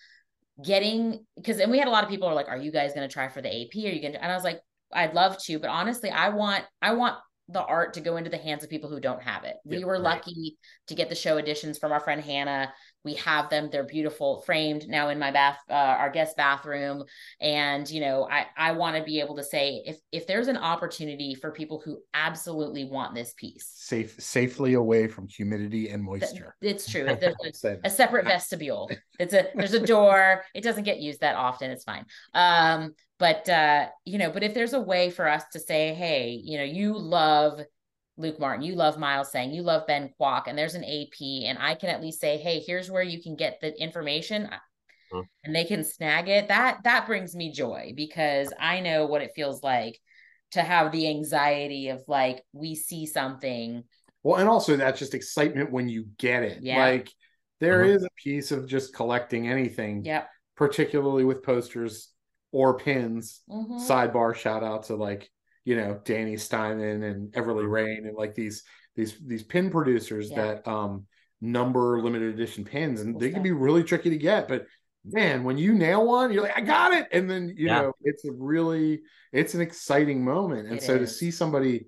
[0.65, 3.07] getting because and we had a lot of people are like are you guys going
[3.07, 4.61] to try for the ap are you going to and i was like
[4.93, 7.17] i'd love to but honestly i want i want
[7.49, 9.57] the art to go into the hands of people who don't have it.
[9.65, 10.03] We were right.
[10.03, 10.59] lucky
[10.89, 12.73] to get the show editions from our friend Hannah.
[13.07, 17.05] We have them; they're beautiful, framed now in my bath, uh, our guest bathroom.
[17.41, 20.59] And you know, I I want to be able to say if if there's an
[20.59, 26.55] opportunity for people who absolutely want this piece, safe safely away from humidity and moisture.
[26.61, 27.05] It's true.
[27.05, 28.91] There's a, a separate vestibule.
[29.19, 30.43] It's a there's a door.
[30.55, 31.71] It doesn't get used that often.
[31.71, 32.05] It's fine.
[32.35, 36.41] Um, but uh, you know, but if there's a way for us to say, hey,
[36.43, 37.61] you know, you love
[38.19, 41.59] Luke Martin, you love Miles Tsang, you love Ben Kwok, and there's an AP, and
[41.61, 44.49] I can at least say, hey, here's where you can get the information.
[45.13, 45.21] Mm-hmm.
[45.45, 46.49] And they can snag it.
[46.49, 50.01] That that brings me joy because I know what it feels like
[50.53, 53.85] to have the anxiety of like we see something.
[54.23, 56.59] Well, and also that's just excitement when you get it.
[56.63, 56.79] Yeah.
[56.79, 57.11] Like
[57.61, 57.97] there mm-hmm.
[57.97, 60.05] is a piece of just collecting anything.
[60.05, 60.29] Yep.
[60.57, 62.11] Particularly with posters
[62.51, 63.43] or pins.
[63.49, 63.77] Mm-hmm.
[63.79, 65.31] Sidebar shout out to like,
[65.67, 67.71] you know, Danny Steinman and Everly mm-hmm.
[67.71, 68.63] Rain and like these
[68.95, 70.37] these these pin producers yeah.
[70.37, 71.05] that um
[71.43, 74.65] number limited edition pins and they can be really tricky to get, but
[75.05, 77.07] man, when you nail one, you're like, I got it.
[77.13, 77.83] And then, you yeah.
[77.83, 79.03] know, it's a really,
[79.33, 80.67] it's an exciting moment.
[80.67, 81.11] And it so is.
[81.11, 81.87] to see somebody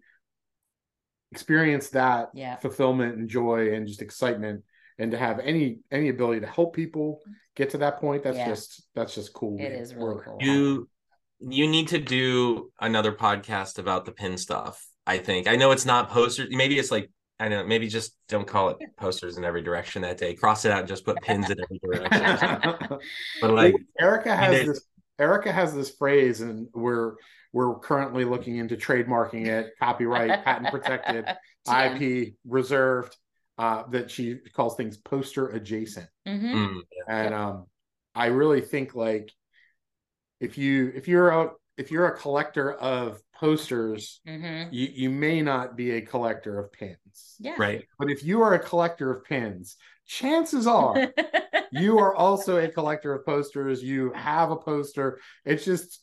[1.32, 2.56] experience that yeah.
[2.56, 4.62] fulfillment and joy and just excitement
[4.98, 7.20] and to have any any ability to help people
[7.54, 8.48] get to that point that's yeah.
[8.48, 10.88] just that's just cool it is really cool you
[11.40, 15.86] you need to do another podcast about the pin stuff i think i know it's
[15.86, 17.10] not posters maybe it's like
[17.40, 20.34] I know maybe just don't call it posters in every direction that day.
[20.34, 22.98] Cross it out and just put pins in every direction.
[23.40, 24.80] but like Erica has this
[25.18, 27.14] Erica has this phrase and we're
[27.52, 31.24] we're currently looking into trademarking it, copyright, patent protected,
[31.72, 33.16] IP reserved,
[33.56, 36.08] uh, that she calls things poster adjacent.
[36.26, 36.54] Mm-hmm.
[36.54, 37.66] Mm, and um
[38.14, 39.30] I really think like
[40.40, 44.72] if you if you're a if you're a collector of posters, mm-hmm.
[44.72, 47.36] you, you may not be a collector of pins.
[47.38, 47.54] Yeah.
[47.56, 47.84] Right.
[47.98, 49.76] But if you are a collector of pins,
[50.06, 51.12] chances are
[51.70, 53.82] you are also a collector of posters.
[53.82, 55.20] You have a poster.
[55.44, 56.02] It's just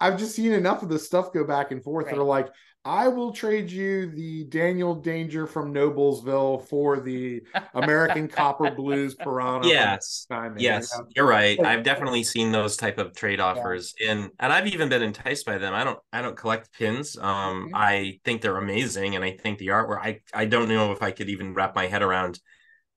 [0.00, 2.14] I've just seen enough of this stuff go back and forth right.
[2.14, 2.48] that are like,
[2.84, 7.42] I will trade you the Daniel Danger from Noblesville for the
[7.74, 9.68] American Copper Blues Piranha.
[9.68, 10.26] Yes,
[10.58, 11.60] yes, you are right.
[11.64, 14.12] I've definitely seen those type of trade offers, yeah.
[14.12, 15.74] and and I've even been enticed by them.
[15.74, 17.16] I don't I don't collect pins.
[17.16, 17.74] Um, mm-hmm.
[17.76, 20.00] I think they're amazing, and I think the artwork.
[20.02, 22.40] I I don't know if I could even wrap my head around,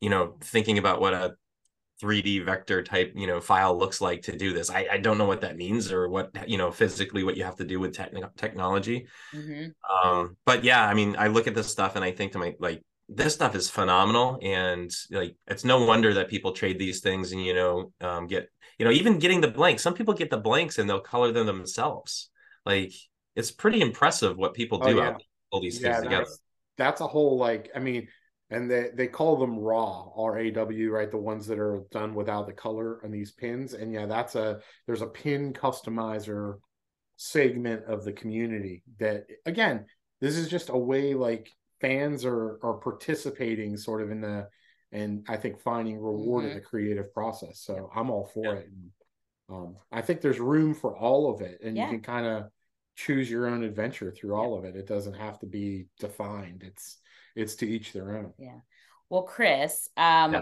[0.01, 1.35] you know, thinking about what a
[2.03, 4.69] 3D vector type, you know, file looks like to do this.
[4.69, 7.55] I, I don't know what that means or what, you know, physically what you have
[7.57, 9.07] to do with technical technology.
[9.33, 10.07] Mm-hmm.
[10.07, 12.53] Um, but yeah, I mean, I look at this stuff and I think to my
[12.59, 17.31] like this stuff is phenomenal and like it's no wonder that people trade these things
[17.31, 20.37] and you know um, get you know even getting the blanks some people get the
[20.37, 22.29] blanks and they'll color them themselves
[22.65, 22.91] like
[23.35, 25.09] it's pretty impressive what people oh, do oh, yeah.
[25.09, 26.25] out all these yeah, things together
[26.77, 28.07] that's a whole like i mean
[28.49, 31.11] and they they call them raw r-a-w right?
[31.11, 33.73] The ones that are done without the color on these pins.
[33.73, 36.55] And yeah that's a there's a pin customizer
[37.17, 39.85] segment of the community that again
[40.19, 44.47] this is just a way like fans are are participating sort of in the
[44.91, 46.51] and i think finding reward mm-hmm.
[46.51, 47.61] in the creative process.
[47.61, 48.59] So i'm all for yeah.
[48.59, 48.67] it.
[48.67, 48.91] And,
[49.49, 51.85] um, i think there's room for all of it and yeah.
[51.85, 52.45] you can kind of
[52.95, 54.75] choose your own adventure through all of it.
[54.75, 56.63] It doesn't have to be defined.
[56.65, 56.97] It's
[57.35, 58.33] it's to each their own.
[58.37, 58.59] Yeah.
[59.09, 60.41] Well, Chris, um, yeah.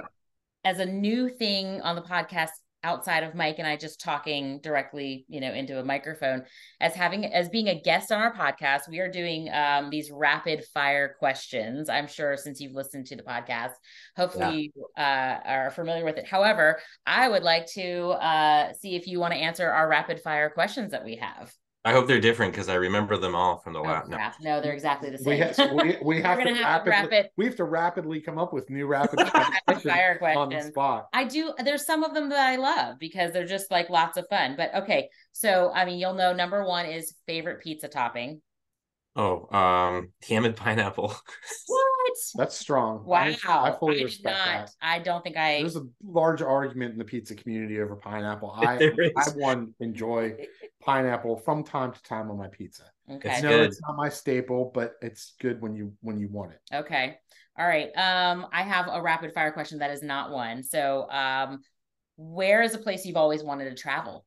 [0.63, 2.51] as a new thing on the podcast
[2.83, 6.43] outside of Mike and I just talking directly, you know, into a microphone,
[6.79, 10.65] as having as being a guest on our podcast, we are doing um, these rapid
[10.73, 11.89] fire questions.
[11.89, 13.73] I'm sure since you've listened to the podcast,
[14.17, 14.81] hopefully yeah.
[14.97, 16.27] you uh, are familiar with it.
[16.27, 20.49] However, I would like to uh, see if you want to answer our rapid fire
[20.49, 21.53] questions that we have.
[21.85, 24.09] I hope they're different because I remember them all from the oh, last.
[24.09, 24.17] No.
[24.41, 25.33] no, they're exactly the same.
[25.33, 28.53] We have, we, we have to have rapidly, rapid, we have to rapidly come up
[28.53, 29.19] with new rapid
[29.83, 31.07] fire questions on the spot.
[31.11, 31.53] I do.
[31.63, 34.55] There's some of them that I love because they're just like lots of fun.
[34.55, 38.41] But okay, so I mean, you'll know number one is favorite pizza topping.
[39.15, 41.15] Oh, um, ham and pineapple.
[41.67, 42.13] What?
[42.35, 43.05] That's strong.
[43.05, 43.19] Wow.
[43.19, 44.71] I, I fully I respect not, that.
[44.81, 45.59] I don't think I.
[45.59, 48.51] There's a large argument in the pizza community over pineapple.
[48.57, 50.35] I, I one enjoy
[50.81, 52.83] pineapple from time to time on my pizza.
[53.09, 53.33] Okay.
[53.33, 56.75] It's, no, it's not my staple, but it's good when you when you want it.
[56.75, 57.17] Okay.
[57.57, 57.95] All right.
[57.95, 60.63] Um, I have a rapid fire question that is not one.
[60.63, 61.61] So, um,
[62.15, 64.25] where is a place you've always wanted to travel?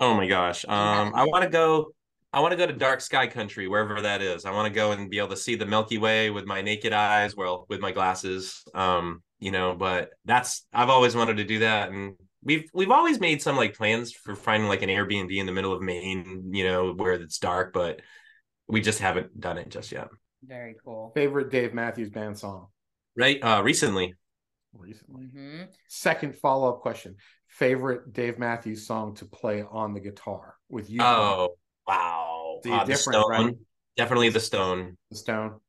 [0.00, 0.64] Oh my gosh.
[0.68, 1.88] Um, I want to go
[2.32, 4.44] I want to go to dark sky country, wherever that is.
[4.44, 6.92] I want to go and be able to see the Milky Way with my naked
[6.92, 8.62] eyes, well, with my glasses.
[8.74, 11.90] Um, you know, but that's I've always wanted to do that.
[11.90, 15.52] And we've we've always made some like plans for finding like an Airbnb in the
[15.52, 18.00] middle of Maine, you know, where it's dark, but
[18.66, 20.08] we just haven't done it just yet.
[20.44, 21.12] Very cool.
[21.14, 22.66] Favorite Dave Matthews Band song?
[23.16, 23.42] Right.
[23.42, 24.14] Uh recently.
[24.74, 25.26] Recently.
[25.26, 25.62] Mm-hmm.
[25.88, 27.16] Second follow-up question.
[27.46, 31.00] Favorite Dave Matthews song to play on the guitar with you?
[31.00, 31.54] Oh,
[31.88, 32.60] Wow.
[32.64, 33.30] Uh, the stone.
[33.30, 33.54] Right?
[33.96, 34.96] Definitely the stone.
[35.10, 35.60] The stone.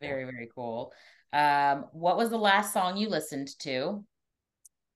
[0.00, 0.92] Very, very cool.
[1.32, 4.04] Um, what was the last song you listened to?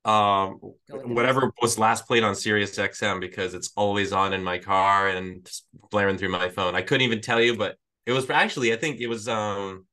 [0.05, 4.43] um Go with whatever was last played on Sirius XM because it's always on in
[4.43, 6.75] my car and just blaring through my phone.
[6.75, 9.87] I couldn't even tell you, but it was actually I think it was um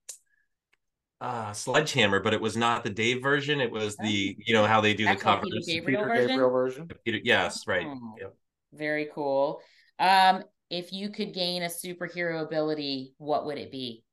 [1.21, 3.61] uh Sledgehammer, but it was not the Dave version.
[3.61, 5.57] It was the you know how they do That's the what Peter.
[5.63, 6.27] Gabriel Peter version?
[6.29, 6.89] Gabriel version.
[7.05, 7.85] Peter- Yes, right.
[7.85, 8.15] Oh.
[8.19, 8.35] Yep.
[8.73, 9.61] Very cool.
[9.99, 14.03] Um, if you could gain a superhero ability, what would it be?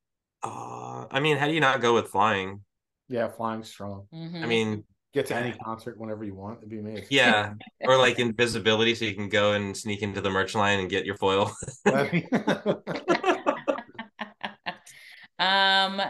[0.42, 2.62] Uh, I mean, how do you not go with flying?
[3.08, 4.06] Yeah, flying strong.
[4.12, 4.42] Mhm.
[4.42, 4.84] I mean,
[5.16, 6.58] Get to any concert whenever you want.
[6.58, 7.06] It'd be amazing.
[7.08, 7.54] yeah,
[7.86, 11.06] or like invisibility, so you can go and sneak into the merch line and get
[11.06, 11.50] your foil.
[15.38, 16.02] um,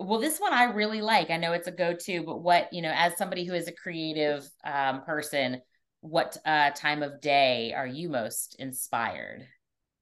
[0.00, 1.30] well, this one I really like.
[1.30, 4.44] I know it's a go-to, but what, you know, as somebody who is a creative
[4.64, 5.62] um person,
[6.00, 9.46] what uh time of day are you most inspired?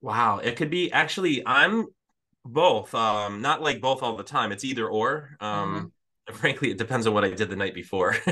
[0.04, 1.86] Wow, it could be actually I'm
[2.44, 2.94] both.
[2.94, 4.52] Um, not like both all the time.
[4.52, 5.34] It's either or.
[5.40, 5.92] Um,
[6.32, 8.14] frankly, it depends on what I did the night before.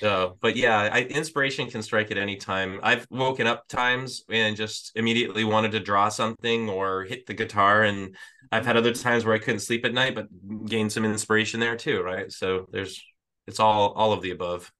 [0.00, 2.78] So, but yeah, I, inspiration can strike at any time.
[2.84, 7.82] I've woken up times and just immediately wanted to draw something or hit the guitar,
[7.82, 8.14] and
[8.52, 10.28] I've had other times where I couldn't sleep at night, but
[10.66, 12.30] gained some inspiration there too, right?
[12.30, 13.02] So there's
[13.48, 14.70] it's all all of the above.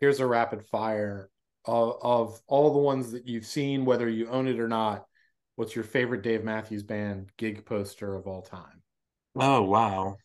[0.00, 1.28] Here's a rapid fire
[1.64, 5.06] of, of all the ones that you've seen, whether you own it or not.
[5.56, 8.82] What's your favorite Dave Matthews Band gig poster of all time?
[9.36, 10.16] Oh wow.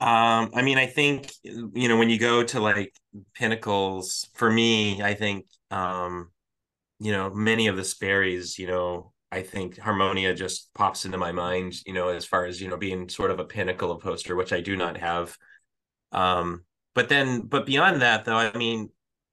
[0.00, 2.92] Um, I mean, I think you know when you go to like
[3.34, 6.30] pinnacles, for me, I think um,
[6.98, 11.32] you know many of the Sperry's, you know, I think Harmonia just pops into my
[11.32, 14.34] mind, you know, as far as you know being sort of a pinnacle of poster,
[14.34, 15.36] which I do not have.
[16.10, 16.64] Um,
[16.94, 18.90] but then, but beyond that, though, I mean,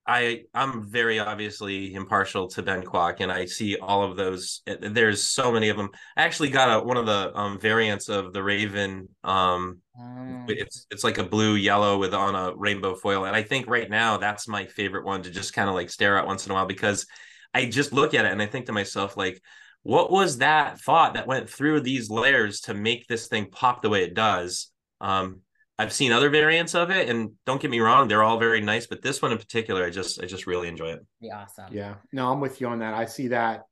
[0.09, 4.61] I I'm very obviously impartial to Ben Kwok, and I see all of those.
[4.67, 5.89] eh, There's so many of them.
[6.17, 9.09] I actually got a, one of the um, variants of the Raven.
[9.23, 10.45] Um, Oh.
[10.47, 13.89] it's it's like a blue yellow with on a rainbow foil, and I think right
[13.89, 16.55] now that's my favorite one to just kind of like stare at once in a
[16.55, 17.05] while because
[17.53, 19.41] I just look at it and I think to myself like,
[19.83, 23.89] what was that thought that went through these layers to make this thing pop the
[23.89, 24.71] way it does?
[25.01, 25.41] Um,
[25.79, 28.85] I've seen other variants of it, and don't get me wrong, they're all very nice,
[28.85, 31.05] but this one in particular, I just I just really enjoy it.
[31.21, 31.67] Be awesome.
[31.71, 32.93] Yeah, no, I'm with you on that.
[32.93, 33.63] I see that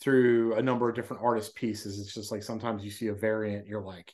[0.00, 2.00] through a number of different artist pieces.
[2.00, 4.10] It's just like sometimes you see a variant, you're like,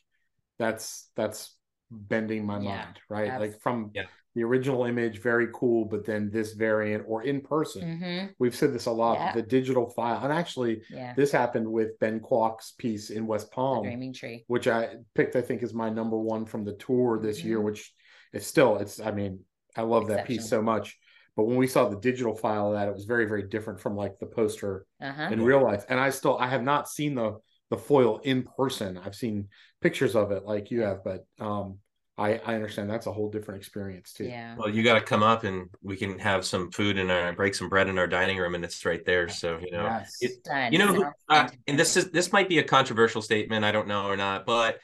[0.59, 1.55] that's that's
[1.91, 3.29] bending my Yeah, mind, right?
[3.29, 4.05] abs- Like from Yeah.
[4.33, 7.81] the original image, very cool, but then this variant or in person.
[7.83, 8.27] Mm-hmm.
[8.39, 9.17] We've said this a lot.
[9.17, 9.33] Yeah.
[9.33, 11.13] The digital file, and actually, Yeah.
[11.15, 14.45] this happened with Ben Kwok's piece in West The Palm, dreaming tree.
[14.47, 15.35] which I picked.
[15.35, 17.59] I think is my number one from the tour this year.
[17.59, 17.63] Mhm.
[17.65, 17.93] Which
[18.33, 18.99] it's still, it's.
[19.01, 19.41] I mean,
[19.75, 20.97] I love that piece so much.
[21.35, 23.95] But when we saw the digital file of that, it was very, very different from
[23.95, 25.29] like the poster Uh-huh.
[25.31, 25.85] in real life.
[25.89, 27.37] And I still, I have not seen the
[27.71, 28.99] the foil in person.
[29.03, 29.47] I've seen
[29.81, 31.77] pictures of it like you have, but um,
[32.17, 34.25] I I understand that's a whole different experience too.
[34.25, 34.55] Yeah.
[34.57, 37.55] Well, you got to come up and we can have some food and our break
[37.55, 39.29] some bread in our dining room, and it's right there.
[39.29, 40.17] So you know, Yes.
[40.21, 43.65] it- you know, Sounds uh, and this is this might be a controversial statement.
[43.65, 44.79] I don't know or not, but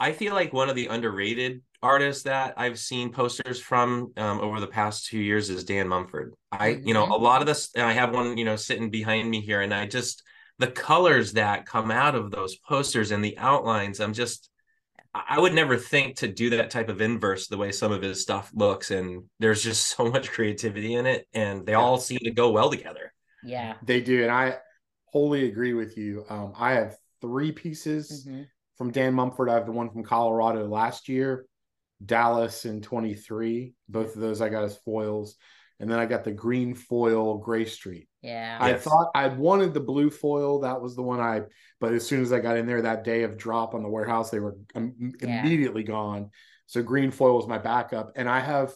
[0.00, 4.58] I feel like one of the underrated artists that I've seen posters from um, over
[4.58, 6.34] the past two years is Dan Mumford.
[6.50, 9.30] I, you know, a lot of this, and I have one, you know, sitting behind
[9.30, 10.22] me here, and I just
[10.62, 13.98] the colors that come out of those posters and the outlines.
[14.00, 14.48] I'm just,
[15.12, 18.00] I I would never think to do that type of inverse the way some of
[18.00, 22.20] his stuff looks, and there's just so much creativity in it, and they all seem
[22.20, 23.12] to go well together.
[23.44, 23.74] Yeah.
[23.82, 24.58] They do, and I
[25.06, 26.24] wholly agree with you.
[26.30, 28.46] Um, I have three pieces Mhm.
[28.78, 29.48] from Dan Mumford.
[29.50, 31.46] I have the one from Colorado last year,
[32.04, 33.74] Dallas in 23.
[33.88, 35.36] Both of those I got as foils.
[35.80, 38.08] And then I got the green foil Grey Street.
[38.22, 38.56] Yeah.
[38.60, 38.84] I Yes.
[38.84, 40.60] thought I wanted the blue foil.
[40.60, 41.42] That was the one I,
[41.80, 44.30] but as soon as I got in there that day of drop on the warehouse,
[44.30, 45.40] they were im- Yeah.
[45.40, 46.30] immediately gone.
[46.66, 48.12] So green foil was my backup.
[48.14, 48.72] And I have,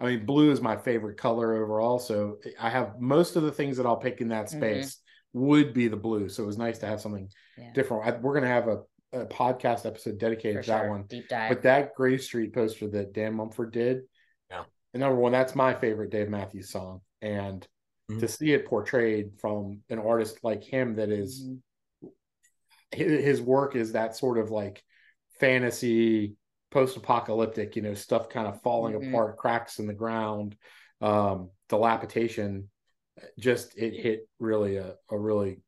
[0.00, 1.98] I mean, blue is my favorite color overall.
[1.98, 4.56] So I have most of the things that I'll pick in that Mhm.
[4.56, 5.02] space
[5.34, 6.28] would be the blue.
[6.30, 7.28] So it was nice to have something
[7.58, 7.72] Yeah.
[7.74, 8.06] different.
[8.06, 8.78] I, we're going to have a,
[9.12, 11.02] a podcast episode dedicated For to that one.
[11.04, 11.50] Deep dive.
[11.50, 14.02] But that Grey Street poster that Dan Mumford did, Yeah.
[14.94, 17.00] And number one, that's my favorite Dave Matthews song.
[17.20, 17.66] And
[18.10, 18.20] Mhm.
[18.20, 21.60] to see it portrayed from an artist like him that is Mhm.
[22.92, 24.82] his, his work is that sort of like
[25.40, 26.34] fantasy
[26.70, 29.08] post-apocalyptic you know stuff kind of falling Mhm.
[29.08, 30.56] apart cracks in the ground
[31.00, 32.68] um dilapidation
[33.38, 35.60] just it hit really a, a really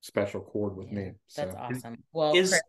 [0.00, 2.02] special chord with Yeah, me so That's awesome.
[2.12, 2.62] Well, His, Chris-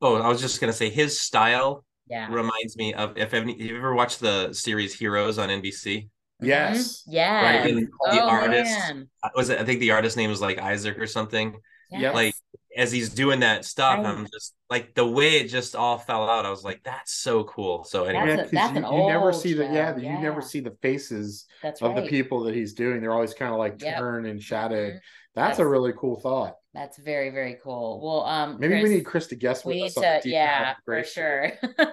[0.00, 2.26] oh, I was just gonna say his style yeah.
[2.32, 6.08] reminds me of if any, you ever watched the series Heroes on NBC?
[6.40, 7.12] yes Mhm.
[7.18, 7.42] Yeah.
[7.60, 7.88] Right, and the
[8.22, 9.08] oh, artist- man.
[9.22, 9.60] Uh, Was it?
[9.60, 11.56] I think the artist name was like Isaac or something.
[11.90, 12.10] Yeah.
[12.12, 12.34] Like
[12.76, 14.06] as he's doing that stuff, Right.
[14.06, 16.46] I'm just like the way it just all fell out.
[16.46, 17.84] I was like, that's so cool.
[17.84, 20.00] So anyway, That's Yeah, a- that's you, an you never old see the yeah, show,
[20.00, 22.02] you never see the faces That's of right.
[22.02, 23.00] the people that he's doing.
[23.00, 23.98] They're always kind of like Yep.
[23.98, 24.94] turned and shadowed.
[24.94, 25.00] Mhm.
[25.34, 26.56] That's a really cool thought.
[26.74, 28.00] That's very, very cool.
[28.02, 29.62] Well, um, Maybe Chris, we need Chris to guess.
[29.62, 29.96] we need us.
[29.98, 31.52] on the to, yeah, for sure.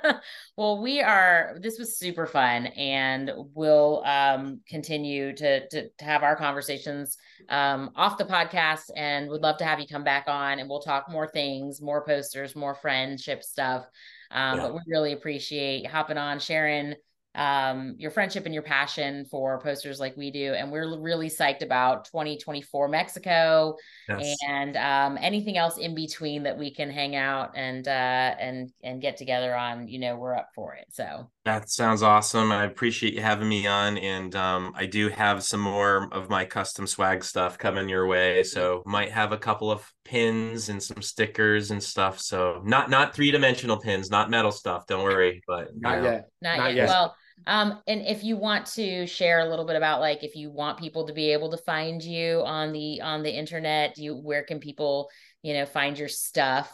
[0.58, 1.58] well, we are.
[1.62, 7.18] This was super fun, and we'll um continue to to, to have our conversations
[7.50, 10.80] um off the podcast, and would love to have you come back on, and we'll
[10.82, 13.86] talk more things, more posters, more friendship stuff.
[14.32, 14.64] Um, Yeah.
[14.64, 16.94] but we really appreciate hopping on, sharing
[17.36, 21.62] um your friendship and your passion for posters like we do and we're really psyched
[21.62, 23.76] about 2024 mexico
[24.08, 24.36] yes.
[24.48, 27.92] and um, anything else in between that we can hang out and uh,
[28.40, 30.88] and and get together on, you know, we're up for it.
[30.92, 32.52] So That sounds awesome.
[32.52, 33.98] I appreciate you having me on.
[33.98, 38.44] And um, I do have some more of my custom swag stuff coming your way.
[38.44, 42.20] So might have a couple of pins and some stickers and stuff.
[42.20, 44.86] So not not three dimensional pins, not metal stuff.
[44.86, 45.42] Don't worry.
[45.48, 46.30] But you Not know, yet.
[46.40, 46.76] not, Not yet.
[46.76, 46.88] yet.
[46.88, 47.16] Well,
[47.48, 50.78] um, and if you want to share a little bit about like if you want
[50.78, 54.60] people to be able to find you on the on the internet, you where can
[54.60, 55.10] people
[55.42, 56.72] you know find your stuff?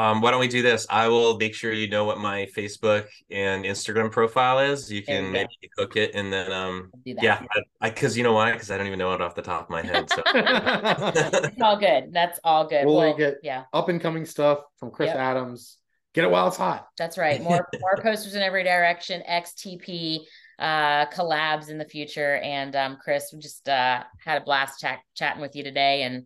[0.00, 0.86] Um, why don't we do this?
[0.88, 4.90] I will make sure you know what my Facebook and Instagram profile is.
[4.90, 7.22] You can you maybe hook it and then um Do that.
[7.22, 7.42] yeah,
[7.82, 8.52] I because you know why?
[8.52, 10.08] Because I don't even know it off the top of my head.
[10.08, 12.14] So It's all good.
[12.14, 12.86] That's all good.
[12.86, 13.40] We'll well, link it.
[13.42, 13.64] yeah.
[13.74, 15.16] Up and coming stuff from Chris Yep.
[15.16, 15.76] Adams.
[16.14, 16.88] Get it while it's hot.
[16.96, 17.42] That's right.
[17.42, 19.22] More more posters in every direction.
[19.28, 20.20] XTP
[20.58, 22.36] uh collabs in the future.
[22.36, 26.24] And um Chris, we just uh had a blast chat chatting with you today and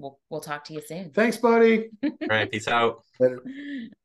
[0.00, 1.10] we'll we'll talk to you soon.
[1.10, 1.90] Thanks, buddy.
[2.02, 3.04] all right, peace out.
[3.18, 3.42] Later.